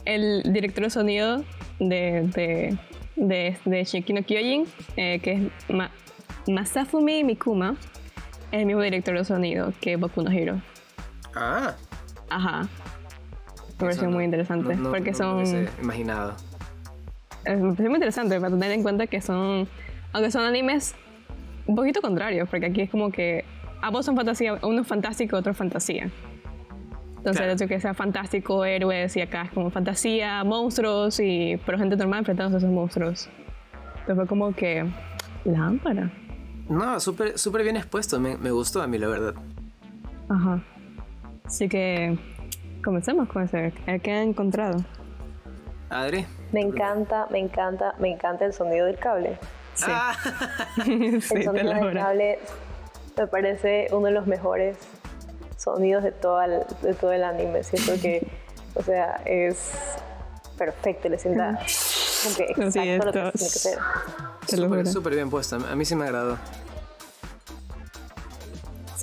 [0.05, 1.43] el director de sonido
[1.79, 2.77] de, de,
[3.15, 5.41] de, de Shiki no Kyojin, eh, que es
[5.75, 5.89] Ma-
[6.47, 7.77] Masafumi Mikuma,
[8.51, 10.61] es el mismo director de sonido que Boku no Hero.
[11.33, 11.73] Ah,
[12.29, 12.69] Ajá.
[13.77, 14.75] Me pareció no- muy interesante.
[14.75, 15.43] no- porque son.
[15.81, 16.35] imaginado.
[17.43, 19.67] Es me parece muy interesante para tener en cuenta que son,
[20.13, 20.95] aunque son animes
[21.67, 23.43] un poquito contrarios, porque aquí es como que
[23.81, 26.09] ambos son fantasía, uno es fantástico, otro es fantasía.
[27.17, 27.51] Entonces Claro.
[27.51, 31.95] el hecho que sea fantástico, héroes, y acá es como fantasía, monstruos, y pero gente
[31.95, 33.29] normal enfrentándose a esos monstruos.
[34.01, 34.85] Entonces fue como que
[35.43, 36.11] lámpara.
[36.69, 38.19] No, súper súper bien expuesto.
[38.19, 39.33] Me, me gustó a mí, la verdad.
[40.29, 40.63] Ajá.
[41.45, 42.17] Así que
[42.85, 43.73] comencemos con ese.
[43.87, 44.77] ¿El que han encontrado?
[45.89, 46.25] Adri.
[46.51, 49.37] Me encanta, me encanta, me encanta el sonido del cable.
[49.73, 49.85] Sí.
[49.89, 50.15] Ah,
[50.85, 52.39] sí, El sonido del cable
[53.17, 54.77] me parece uno de los mejores
[55.57, 57.63] sonidos de, toda el, de todo el anime.
[57.63, 58.25] Siento que,
[58.75, 59.71] o sea, es
[60.57, 61.59] perfecto, le sienta
[62.23, 63.79] como que exacto Sí, lo que tiene que es- ser.
[64.85, 65.55] Súper, bien puesto.
[65.57, 66.37] A mí sí me agradó.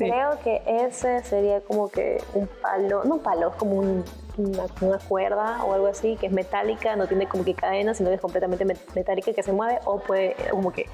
[0.04, 0.10] Sí.
[0.10, 4.04] Creo que ese sería como que un palo, no un palo, es como un-
[4.38, 8.08] una, una cuerda o algo así, que es metálica, no tiene como que cadena, sino
[8.08, 10.86] que es completamente met- metálica que se mueve, o puede como que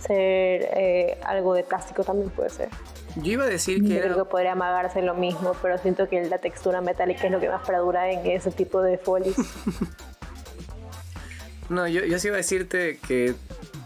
[0.00, 2.68] ser eh, algo de plástico también puede ser.
[3.16, 4.04] Yo iba a decir que Yo era.
[4.06, 7.48] creo que podría amagarse lo mismo, pero siento que la textura metálica es lo que
[7.48, 9.36] más perdura en ese tipo de folies.
[11.68, 13.34] No, yo, yo sí iba a decirte que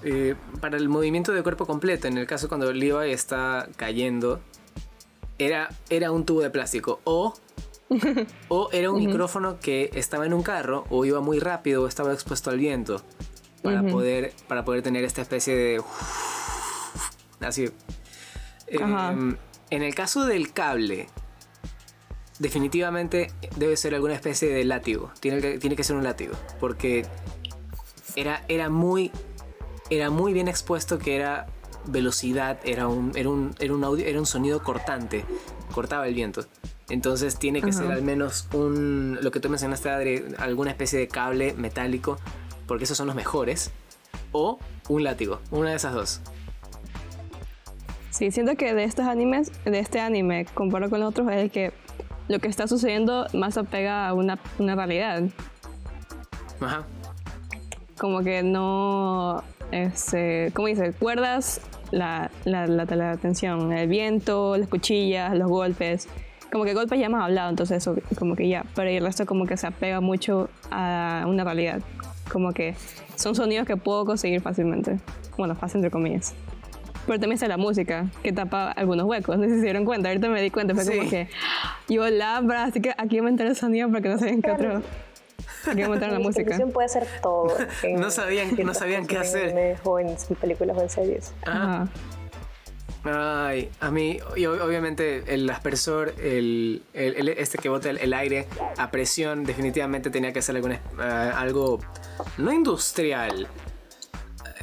[0.02, 4.40] eh, para el movimiento de cuerpo completo, en el caso cuando Levi está cayendo,
[5.38, 7.34] era, era un tubo de plástico o,
[8.48, 12.12] o era un micrófono que estaba en un carro o iba muy rápido o estaba
[12.12, 13.02] expuesto al viento
[13.62, 15.82] para, poder, para poder tener esta especie de...
[17.40, 17.70] Así.
[18.66, 19.36] Em,
[19.70, 21.08] en el caso del cable,
[22.38, 25.12] definitivamente debe ser alguna especie de látigo.
[25.20, 26.34] Tiene que, tiene que ser un látigo.
[26.60, 27.06] Porque
[28.16, 29.10] era, era muy.
[29.90, 31.46] Era muy bien expuesto que era
[31.86, 35.24] velocidad, era un, era un, era un audio, era un sonido cortante.
[35.72, 36.44] Cortaba el viento.
[36.88, 39.18] Entonces tiene que ser al menos un.
[39.22, 42.18] Lo que tú mencionaste, Adri, alguna especie de cable metálico.
[42.66, 43.70] Porque esos son los mejores.
[44.32, 44.58] O
[44.88, 45.40] un látigo.
[45.50, 46.20] Una de esas dos.
[48.10, 51.72] Sí, siento que de estos animes, de este anime, comparado con otros, es que
[52.28, 55.24] lo que está sucediendo más apega a una, una realidad.
[56.60, 56.84] Ajá.
[57.98, 60.92] Como que no, este, ¿cómo dice?
[60.92, 61.60] Cuerdas
[61.94, 66.08] la, la, la, la atención, el viento, las cuchillas, los golpes.
[66.52, 69.46] Como que golpes ya hemos hablado, entonces eso como que ya, pero el resto como
[69.46, 71.80] que se apega mucho a una realidad.
[72.30, 72.74] Como que
[73.16, 74.98] son sonidos que puedo conseguir fácilmente.
[75.36, 76.34] Bueno, fácil entre comillas.
[77.06, 79.36] Pero también está la música, que tapa algunos huecos.
[79.38, 80.74] No sé si se dieron cuenta, ahorita me di cuenta.
[80.74, 80.96] Fue Sí.
[80.96, 81.28] como que
[81.88, 84.54] yo labra, así que aquí meter el sonido porque no sabían qué
[85.66, 85.72] otro.
[85.72, 86.58] Aquí voy a meter la música.
[86.72, 87.56] puede ser todo.
[87.82, 89.44] en- No sabían- no sabían qué en hacer.
[89.50, 91.32] animes O en películas o en series.
[91.46, 91.88] Ajá.
[93.06, 97.98] Ay, a mí, y ob- obviamente, el aspersor, el, el- el- este que bota el,
[97.98, 98.46] el aire
[98.78, 101.80] a presión, definitivamente tenía que ser algún es- ah, algo
[102.38, 103.46] no industrial.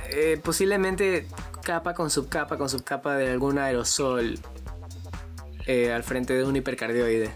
[0.09, 1.27] Eh, posiblemente
[1.63, 4.39] capa con subcapa con subcapa de algún aerosol
[5.67, 7.29] eh, al frente de un hipercardioide.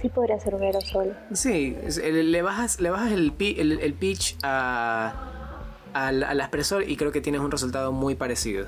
[0.00, 1.16] Sí podría ser un aerosol.
[1.32, 5.12] Sí, le bajas, le bajas el, pi- el, el pitch a,
[5.92, 8.66] al, al aspersor y creo que tienes un resultado muy parecido.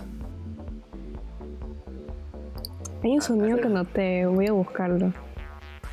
[3.02, 5.12] Hay un sonido que noté, voy a buscarlo.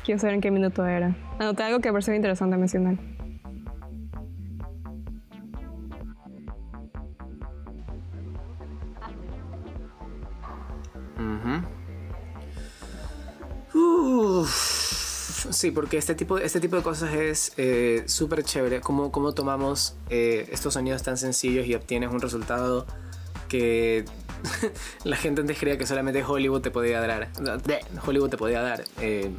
[0.04, 1.14] Quiero saber en qué minuto era.
[1.38, 2.96] Anoté algo que me pareció interesante mencionar.
[15.58, 18.80] Sí, porque este tipo, este tipo de cosas es eh, súper chévere.
[18.80, 22.86] Cómo, cómo tomamos eh, estos sonidos tan sencillos y obtienes un resultado
[23.48, 24.04] que
[25.04, 27.28] la gente antes creía que solamente Hollywood te podía dar.
[28.06, 28.84] Hollywood te podía dar.
[29.00, 29.30] eh,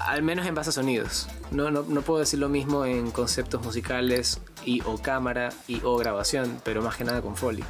[0.00, 1.28] al menos en base a sonidos.
[1.50, 5.96] No, no, no puedo decir lo mismo en conceptos musicales y o cámara y o
[5.96, 7.62] grabación, pero más que nada con Foley.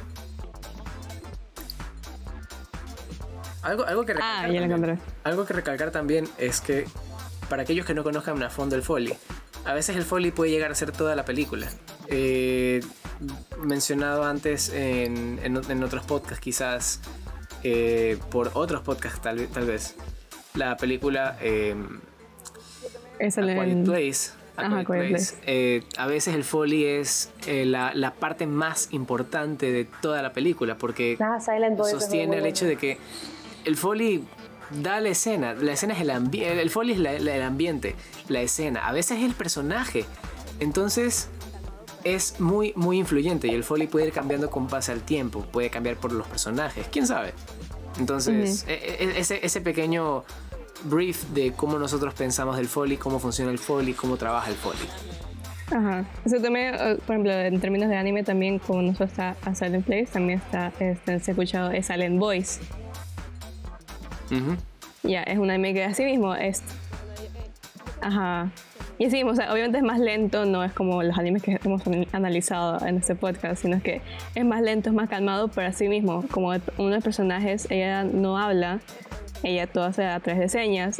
[3.61, 6.85] Algo, algo que Ah, recalcar ya lo también- algo que recalcar también es que
[7.49, 9.13] para aquellos que no conozcan a fondo el Foley,
[9.65, 11.67] a veces el Foley puede llegar a ser toda la película.
[12.07, 12.81] Eh,
[13.63, 16.99] mencionado antes en, en- en otros podcasts, quizás
[17.63, 19.95] eh, por otros podcasts, tal, tal vez.
[20.53, 21.75] La película eh,
[23.19, 24.31] Es A el Quiet Place.
[24.57, 25.35] A Ajá, Quiet Quiet Place.
[25.47, 30.31] Eh, a veces el Foley es eh, la, la parte más importante de toda la
[30.33, 31.39] película porque Ah,
[31.89, 32.97] sostiene el hecho de que
[33.65, 34.23] el Foley
[34.71, 35.53] da la escena.
[35.53, 36.61] La escena es el ambiente.
[36.61, 37.95] El Foley es la- la- el ambiente,
[38.29, 38.87] la escena.
[38.87, 40.05] A veces es el personaje.
[40.59, 41.29] Entonces
[42.03, 45.41] es muy, muy influyente y el Foley puede ir cambiando con base al tiempo.
[45.51, 46.85] Puede cambiar por los personajes.
[46.91, 47.33] ¿Quién sabe?
[47.99, 50.23] Entonces, e- e- ese, ese pequeño
[50.83, 54.87] brief de cómo nosotros pensamos del Foley, cómo funciona el Foley, cómo trabaja el Foley.
[55.71, 56.05] Ajá.
[56.25, 59.55] Eso también, eh, por ejemplo, en términos de anime, también como no solo está a
[59.55, 62.59] Silent Place, también está, este, se ha escuchado es Silent Voice.
[64.31, 64.55] Ujú.
[65.03, 66.63] Ya, es un anime que así mismo es...
[68.01, 68.51] Ajá.
[68.97, 71.59] Y así mismo, o sea, obviamente es más lento, no es como los animes que
[71.63, 74.01] hemos an- analizado en este podcast, sino que
[74.35, 76.59] es más lento, es más calmado, pero así mismo, como uno
[76.89, 78.79] de los personajes, ella no habla,
[79.43, 80.97] ella todo hace a través de señas,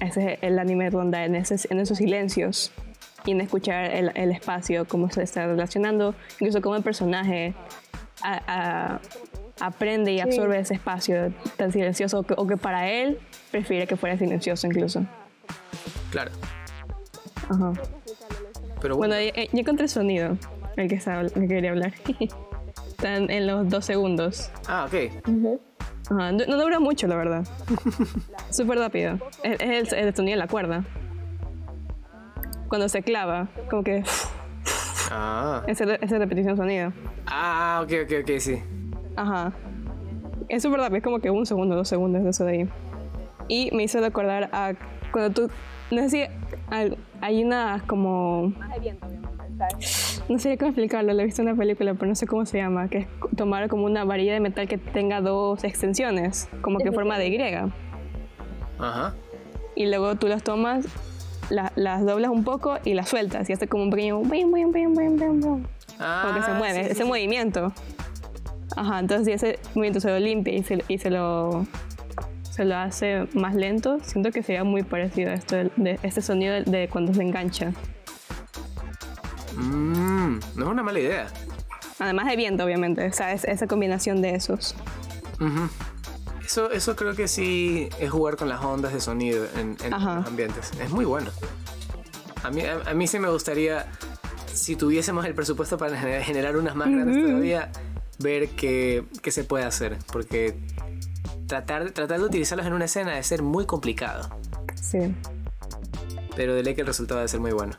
[0.00, 2.72] ese es el anime ronda en, ese- en esos silencios
[3.24, 7.54] y en escuchar el, el espacio, cómo se está relacionando, incluso cómo el personaje
[8.22, 8.40] a-
[8.94, 9.00] a-
[9.60, 13.18] aprende y absorbe ese espacio tan silencioso o que, o que para él
[13.50, 15.04] prefiere que fuera silencioso incluso.
[16.10, 16.30] Claro.
[17.48, 17.72] Ajá.
[18.80, 20.36] Pero bueno, Bueno, ya, ya encontré el sonido,
[20.76, 21.92] el que, estaba, el que quería hablar.
[22.88, 24.50] Están en los dos segundos.
[24.68, 24.94] ah, ok.
[26.10, 27.46] Ajá, No, no dura mucho, la verdad.
[28.50, 29.18] Súper rápido.
[29.42, 30.84] Es, es el, el sonido de la cuerda.
[32.68, 34.02] Cuando se clava, como que
[35.10, 36.92] Ah, esa esa repetición de sonido.
[37.26, 38.60] ah ok, ok, ok, sí.
[39.16, 39.52] Ajá.
[40.48, 42.68] Es súper rápido, es como que un segundo, dos segundos de eso de ahí.
[43.48, 44.72] Y me hizo recordar a
[45.12, 45.50] cuando tú.
[45.90, 46.22] No sé si
[47.20, 48.52] hay, unas como.
[50.28, 52.58] No sé cómo explicarlo, lo he visto en una película, pero no sé cómo se
[52.58, 53.06] llama, que es
[53.36, 57.28] tomar como una varilla de metal que tenga dos extensiones, como que en forma de
[57.28, 57.38] Y.
[58.78, 59.14] Ajá.
[59.76, 60.86] Y luego tú las tomas,
[61.48, 64.20] la- las doblas un poco y las sueltas y hace como un pequeño...
[64.22, 64.30] Como
[66.34, 67.08] que se Ah, mueve, sí, sí, ese sí.
[67.08, 67.72] movimiento.
[68.74, 71.66] Ajá, entonces si ese movimiento se lo limpia y se, y se lo
[72.50, 76.22] se lo hace más lento, siento que sería muy parecido a esto de, de este
[76.22, 77.72] sonido de, de cuando se engancha.
[79.56, 81.26] Mm, no es una mala idea.
[81.98, 84.74] Además de viento, obviamente, o sea, es- esa combinación de esos.
[85.40, 85.68] Ujú.
[86.44, 90.02] Eso, eso creo que sí es jugar con las ondas de sonido en, en los
[90.26, 90.70] ambientes.
[90.80, 91.30] Es muy bueno.
[92.44, 93.86] A mí, a, a mí sí me gustaría,
[94.52, 97.70] si tuviésemos el presupuesto para gener- generar unas más grandes todavía,
[98.18, 99.96] ver qué, qué se puede hacer.
[100.12, 100.56] Porque
[101.46, 104.28] tratar, tratar de utilizarlos en una escena debe ser muy complicado.
[104.74, 104.98] Sí,
[106.36, 107.74] Pero de ley que el resultado debe ser muy bueno.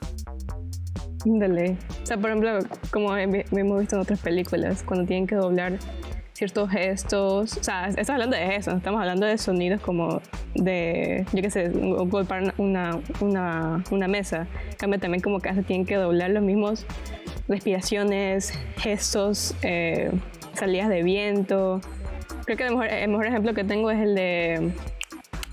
[1.25, 1.77] de ley.
[2.03, 2.59] O sea, por ejemplo,
[2.91, 5.77] como he- hemos visto en otras películas, cuando tienen que doblar
[6.33, 10.21] ciertos gestos, o sea, estamos hablando de gestos, no estamos hablando de sonidos como
[10.53, 14.47] de, yo qué sé, golpear una, una, una mesa.
[14.69, 16.85] En cambio, también como que tienen que doblar los mismos
[17.47, 20.11] respiraciones, gestos, eh,
[20.53, 21.81] salidas de viento.
[22.45, 24.71] Creo que el mejor, el mejor ejemplo que tengo es el de...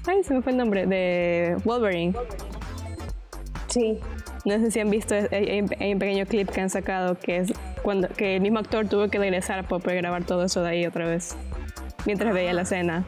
[0.07, 2.15] Ay, se me fue el nombre, de Wolverine.
[3.69, 3.99] Sí.
[4.45, 7.39] No sé si han visto, hay, hay- hay un pequeño clip que han sacado que
[7.39, 10.69] es cuando que el mismo actor tuvo que regresar para poder grabar todo eso de
[10.69, 11.35] ahí otra vez,
[12.05, 13.07] mientras veía la escena.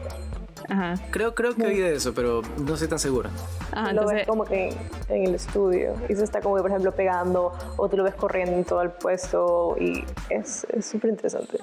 [0.67, 0.95] Ajá.
[1.11, 3.29] Creo, creo que oí de eso, pero no estoy tan seguro.
[3.71, 4.73] Ajá, lo entonces, ves como que
[5.09, 8.15] en el estudio y se está como que, por ejemplo, pegando o tú lo ves
[8.15, 11.59] corriendo en todo el puesto y es súper interesante.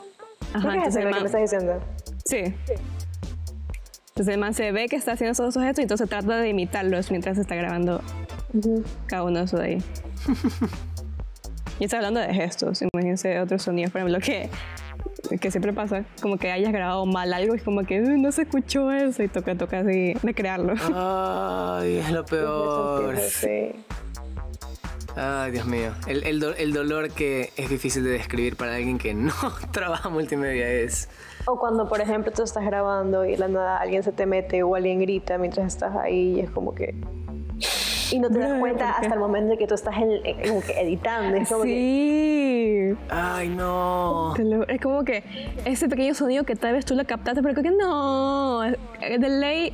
[0.52, 1.80] Ajá, que es eso que me estás diciendo.
[2.24, 2.54] sí.
[4.14, 7.10] Entonces el man se ve que está haciendo esos gestos y entonces trata de imitarlos
[7.10, 8.00] mientras se está grabando
[9.08, 9.78] cada uno de esos de ahí.
[11.80, 14.48] y está hablando de gestos, imagínense otros sonidos, por ejemplo, que,
[15.40, 18.30] que siempre pasa, como que hayas grabado mal algo y es como que "Uh, no
[18.32, 20.74] se escuchó eso y toca, toca así recrearlo.
[20.94, 23.16] Ay, es lo peor.
[23.18, 23.72] Sí.
[25.16, 25.92] Ay, Dios mío.
[26.08, 29.32] El, el do- el dolor que es difícil de describir para alguien que no
[29.72, 31.08] trabaja multimedia es.
[31.46, 34.62] O cuando, por ejemplo, tú estás grabando y de la nada alguien se te mete
[34.62, 36.94] o alguien grita mientras estás ahí y es como que...
[38.12, 40.60] Y no te das cuenta hasta el momento de que tú estás en- en- como
[40.62, 41.36] que editando.
[41.36, 43.04] Es como que, Sí.
[43.10, 44.34] Ay, no.
[44.68, 45.22] Es como que
[45.64, 48.60] ese pequeño sonido que tal vez tú lo captaste, pero creo que no.
[48.62, 49.72] De ley,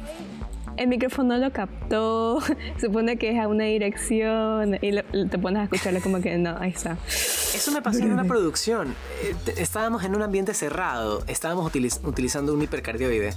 [0.80, 2.40] el micrófono lo captó.
[2.80, 6.56] Supone que es a una dirección y lo- te pones a escucharlo como que no,
[6.58, 6.96] ahí está.
[7.06, 8.94] Eso me pasó en una producción.
[9.22, 11.22] Eh, Estábamos en un ambiente cerrado.
[11.26, 13.34] Estábamos utiliz- utilizando un hipercardioide.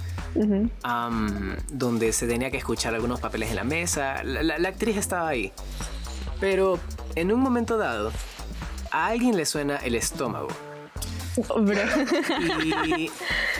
[1.70, 4.22] donde se tenía que escuchar algunos papeles en la mesa.
[4.24, 5.52] La, la- la actriz estaba ahí.
[6.40, 6.78] Pero
[7.14, 8.10] en un momento dado,
[8.90, 10.48] a alguien le suena el estómago.
[12.86, 13.10] Y,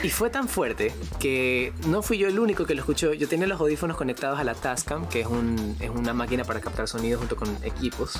[0.03, 3.13] y fue tan fuerte que no fui yo el único que lo escuchó.
[3.13, 6.61] Yo tenía los audífonos conectados a la Tascam, que es, un, es una máquina para
[6.61, 8.13] captar sonido junto con equipos.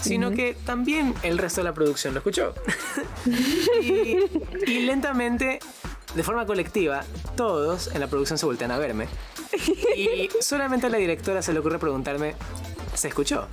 [0.00, 2.54] Sino que también el resto de la producción lo escuchó.
[3.82, 4.18] y,
[4.66, 5.58] y lentamente,
[6.14, 7.04] de forma colectiva,
[7.36, 9.08] todos en la producción se voltean a verme.
[9.96, 12.36] Y solamente a la directora se le ocurre preguntarme,
[12.94, 13.48] ¿se escuchó?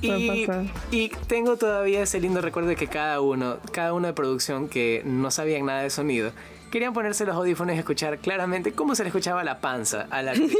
[0.00, 5.02] Y, tengo todavía ese lindo recuerdo de que cada uno, cada uno de producción que
[5.04, 6.32] no sabían nada de sonido,
[6.70, 10.32] querían ponerse los audífonos y escuchar claramente cómo se le escuchaba la panza a la
[10.32, 10.52] actriz,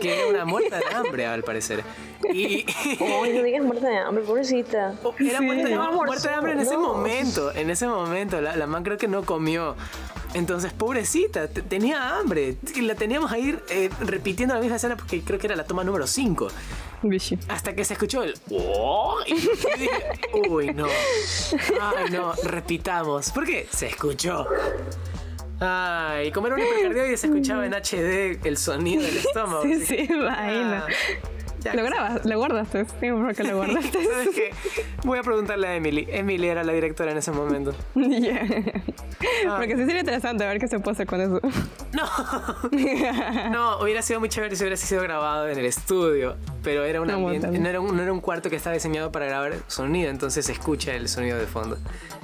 [0.00, 1.84] que era una muerta de hambre al parecer.
[2.32, 2.66] Y
[3.00, 4.94] no digas muerte de hambre, pobrecita.
[5.20, 6.80] era muerta, de, No almorzó, muerta de hambre en ese no.
[6.94, 9.76] momento, en ese momento, la, la man creo que no comió.
[10.34, 12.56] Entonces, pobrecita, te- tenía hambre.
[12.74, 15.82] Y la teníamos ahí eh, repitiendo la misma escena porque creo que era la toma
[15.84, 16.48] número 5.
[17.02, 17.38] Bishi.
[17.48, 19.90] Hasta que se escuchó el "Oh", y dije,
[20.48, 20.86] uy, no.
[21.80, 23.30] Ay, no, repitamos.
[23.30, 23.66] ¿Por qué?
[23.70, 24.46] Se escuchó.
[25.60, 29.62] Ay, como era un hipercardioide se escuchaba en HD el sonido del estómago.
[29.62, 30.82] Sí, sí, que,
[31.66, 32.84] ya Lo grabas, lo guardaste.
[33.00, 34.04] Sí, porque lo guardaste.
[34.04, 34.50] ¿Sabes qué?
[35.04, 36.06] Voy a preguntarle a Emily.
[36.10, 37.74] Emily era la directora en ese momento.
[37.96, 38.40] Ya.
[39.48, 39.56] Ah.
[39.58, 41.40] Porque sí sería interesante ver qué se puede hacer con eso.
[41.92, 42.04] No,
[43.50, 47.10] no, hubiera sido muy chévere si hubiera sido grabado en el estudio, pero era un
[47.10, 50.44] ambiente- no, era un, no era un cuarto que estaba diseñado para grabar sonido, entonces
[50.46, 51.78] se escucha el sonido de fondo.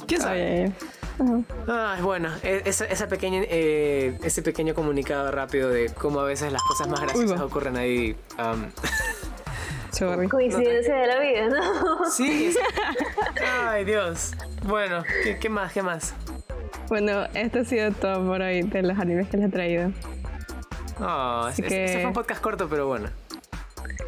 [0.07, 0.65] ¿Quién sabe?
[0.65, 0.73] Ay,
[1.21, 1.45] ay.
[1.69, 6.53] Ay, bueno, e- esa, esa pequeña, eh, ese pequeño comunicado rápido de cómo a veces
[6.53, 8.17] las cosas más graciosas ocurren ahí.
[8.39, 8.67] um,
[9.93, 10.27] Sorry.
[10.29, 12.11] Coincidencia de la vida, ¿no?
[12.11, 12.59] sí, es-
[13.67, 14.33] ay Dios.
[14.65, 15.73] Bueno, ¿qué, qué más?
[15.73, 16.15] ¿Qué más?
[16.89, 19.93] Bueno, esto ha sido todo por hoy de los animes que les he traído.
[21.01, 23.09] Oh, ese, que- ese fue un podcast corto, pero bueno.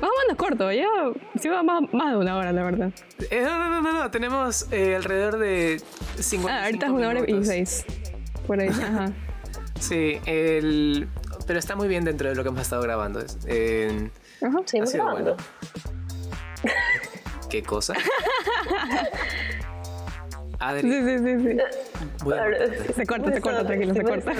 [0.00, 0.86] Más o menos corto, ya
[1.50, 2.90] va más, más de una hora, la verdad.
[3.30, 5.80] Eh, no, no, no, no, no, tenemos eh, alrededor de
[6.18, 7.84] 50 Ah, ahorita es una hora y seis.
[8.46, 9.12] Por ahí, ajá.
[9.80, 11.08] Sí, el...
[11.46, 13.20] pero está muy bien dentro de lo que hemos estado grabando.
[13.46, 14.10] Eh,
[14.42, 14.58] Ajá.
[14.58, 15.36] ha Seguimos sido grabando.
[15.36, 15.44] bueno.
[17.50, 17.94] ¿Qué cosa?
[20.58, 22.92] Adri, Sí, sí, sí, sí.
[22.94, 24.32] Se corta, se corta, tranquilo, se corta.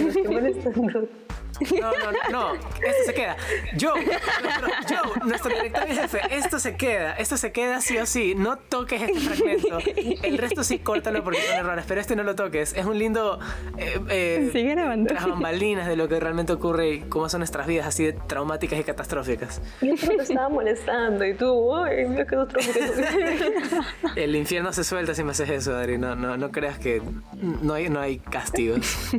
[1.81, 3.37] No, no, no, no, esto se queda.
[3.81, 8.07] Joe, nuestro, Joe, nuestro director y jefe, esto se queda, esto se queda sí o
[8.07, 8.35] sí.
[8.35, 9.79] No toques este fragmento.
[10.23, 12.75] El resto sí, córtalo porque son errores, pero este no lo toques.
[12.75, 13.39] Es un lindo.
[13.79, 15.15] Eh, eh, Sigue grabando.
[15.15, 18.79] Las bambalinas de lo que realmente ocurre y cómo son nuestras vidas así de traumáticas
[18.79, 19.63] y catastróficas.
[19.81, 22.59] Yo solo te estaba molestando y tú, ay, mira otro
[24.17, 25.99] El infierno se suelta si me haces eso, Adri.
[25.99, 27.03] No, no, no creas que
[27.41, 29.15] no hay, no hay castigos.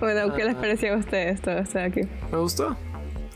[0.00, 2.00] Bueno, ¿qué les pareció a ustedes todo esto de aquí?
[2.32, 2.76] ¿Me gustó?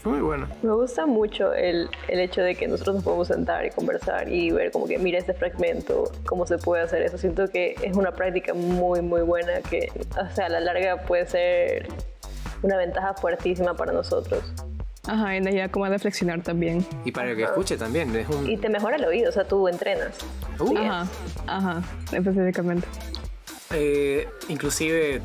[0.03, 0.49] Fue Muy bueno.
[0.63, 4.51] Me gusta mucho el, el hecho de que nosotros nos podemos sentar y conversar y
[4.51, 7.19] ver como que mira este fragmento, cómo se puede hacer eso.
[7.19, 11.27] Siento que es una práctica muy, muy buena que, o sea, a la larga puede
[11.27, 11.89] ser
[12.63, 14.43] una ventaja fuertísima para nosotros.
[15.07, 16.85] Ajá, y ayuda como a reflexionar también.
[17.05, 18.49] Y para el que escuche también, es un...
[18.49, 20.17] Y te mejora el oído, o sea, tú entrenas.
[20.59, 21.07] Uh, Ajá,
[21.47, 21.83] ajá,
[22.13, 22.87] específicamente.
[23.73, 25.21] Eh, inclusive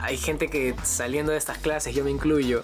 [0.00, 2.62] hay gente que saliendo de estas clases, yo me incluyo,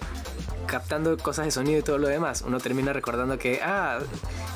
[0.66, 3.98] captando cosas de sonido y todo lo demás, uno termina recordando que, ah,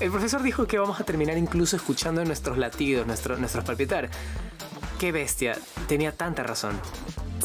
[0.01, 4.09] el profesor dijo que vamos a terminar incluso escuchando nuestros latidos, nuestro, nuestros palpitar.
[4.99, 5.59] Qué bestia,
[5.89, 6.81] tenía tanta razón.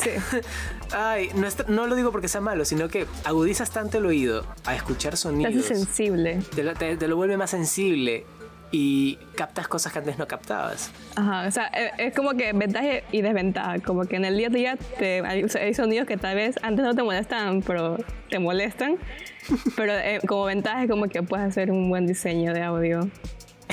[0.02, 0.10] Sí.
[0.94, 4.74] Ay, no, no lo digo porque sea malo, sino que agudizas tanto el oído a
[4.76, 5.54] escuchar Te sonidos.
[5.66, 6.40] hace sensible.
[6.56, 8.26] te, lo, te- te lo vuelve más sensible
[8.72, 10.92] y captas cosas que antes no captabas.
[11.16, 13.80] Ajá, o sea, e- es como que ventaja y desventaja.
[13.80, 16.96] Como que en el día a día te, hay, sonidos que tal vez antes no
[16.96, 17.98] te molestaban, pero
[18.30, 18.98] te molestan.
[19.76, 23.10] Pero eh, como ventaja es como que puedes hacer un buen diseño de audio.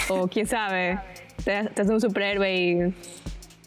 [0.09, 0.99] O quién sabe,
[1.44, 2.94] te, te haces un superhéroe y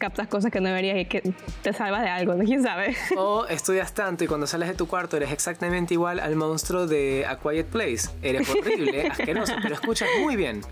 [0.02, 1.22] captas cosas que no deberías y que
[1.62, 2.44] te salvas de algo, ¿no?
[2.44, 2.96] quién sabe.
[3.16, 7.24] O estudias tanto y cuando sales de tu cuarto eres exactamente igual al monstruo de
[7.24, 8.10] A Quiet Place.
[8.20, 10.62] Eres horrible, asqueroso, pero escuchas muy bien.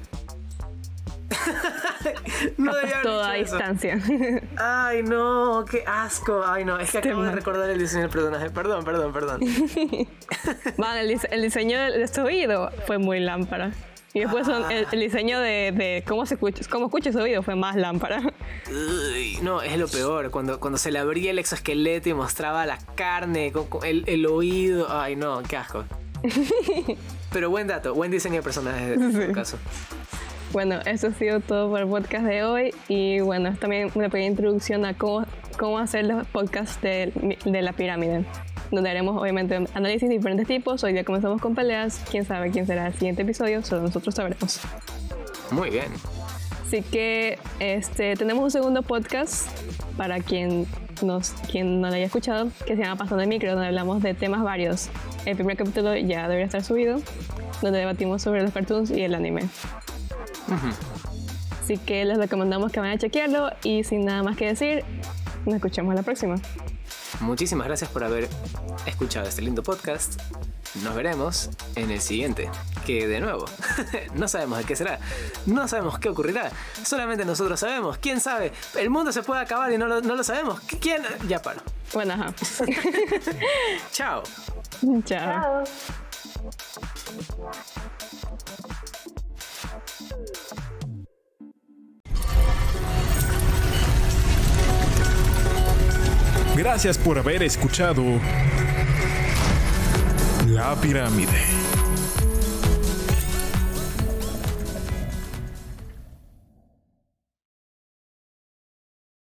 [2.59, 3.57] no debería haber Toda a dicho eso.
[3.57, 4.01] distancia.
[4.59, 6.43] Ay, no, qué asco.
[6.47, 8.51] Ay, no, es que acabo de recordar el diseño del personaje.
[8.51, 9.41] Perdón, perdón, perdón.
[10.77, 13.73] Man, el, dise- el diseño de, su oído fue muy lámpara.
[14.13, 17.43] Y después son- el, el diseño de, de cómo se escucha, cómo escucha su oído
[17.43, 18.21] fue más lámpara.
[18.69, 20.31] Uy, no, es lo peor.
[20.31, 24.27] Cuando, cuando se le abría el exoesqueleto y mostraba la carne, con- con el, el
[24.27, 24.89] oído.
[24.91, 25.85] Ay, no, qué asco.
[27.33, 29.33] Pero buen dato, buen diseño de personajes en Sí.
[29.33, 29.59] caso.
[30.53, 32.75] Bueno, eso ha sido todo por el podcast de hoy.
[32.89, 35.25] Y bueno, es también una pequeña introducción a cómo,
[35.59, 38.25] cómo hacer los podcasts de, de la pirámide.
[38.73, 40.83] Donde haremos obviamente análisis de diferentes tipos.
[40.83, 42.03] Hoy día comenzamos con peleas.
[42.11, 44.61] Quién sabe quién será el siguiente episodio, solo nosotros sabremos.
[45.53, 45.87] Muy bien.
[46.67, 49.49] Así que este, tenemos un segundo podcast
[49.97, 50.67] para quien,
[51.03, 54.15] nos, quien no lo haya escuchado, que se llama Pasando el Micro, donde hablamos de
[54.15, 54.89] temas varios.
[55.27, 57.01] El primer capítulo ya debería estar subido,
[57.61, 59.49] donde debatimos sobre los cartoons y el anime.
[61.63, 64.85] Así que les recomendamos que vayan a chequearlo y sin nada más que decir,
[65.47, 66.37] nos escuchamos la próxima.
[67.21, 68.29] Muchísimas gracias por haber
[68.87, 70.21] escuchado este lindo podcast.
[70.83, 72.49] Nos veremos en el siguiente.
[72.87, 73.45] Que de nuevo,
[74.15, 74.99] no sabemos de qué será.
[75.47, 76.51] No sabemos qué ocurrirá.
[76.85, 77.99] Solamente nosotros sabemos.
[77.99, 78.53] ¿Quién sabe?
[78.79, 80.61] El mundo se puede acabar y no lo, no lo sabemos.
[80.81, 81.03] ¿Quién?
[81.29, 81.61] Ya paro.
[81.93, 82.33] Bueno, ajá.
[83.93, 84.23] Chao.
[85.05, 85.65] Chao.
[85.65, 85.65] Chao.
[96.61, 98.05] Gracias por haber escuchado
[100.47, 101.70] La pirámide.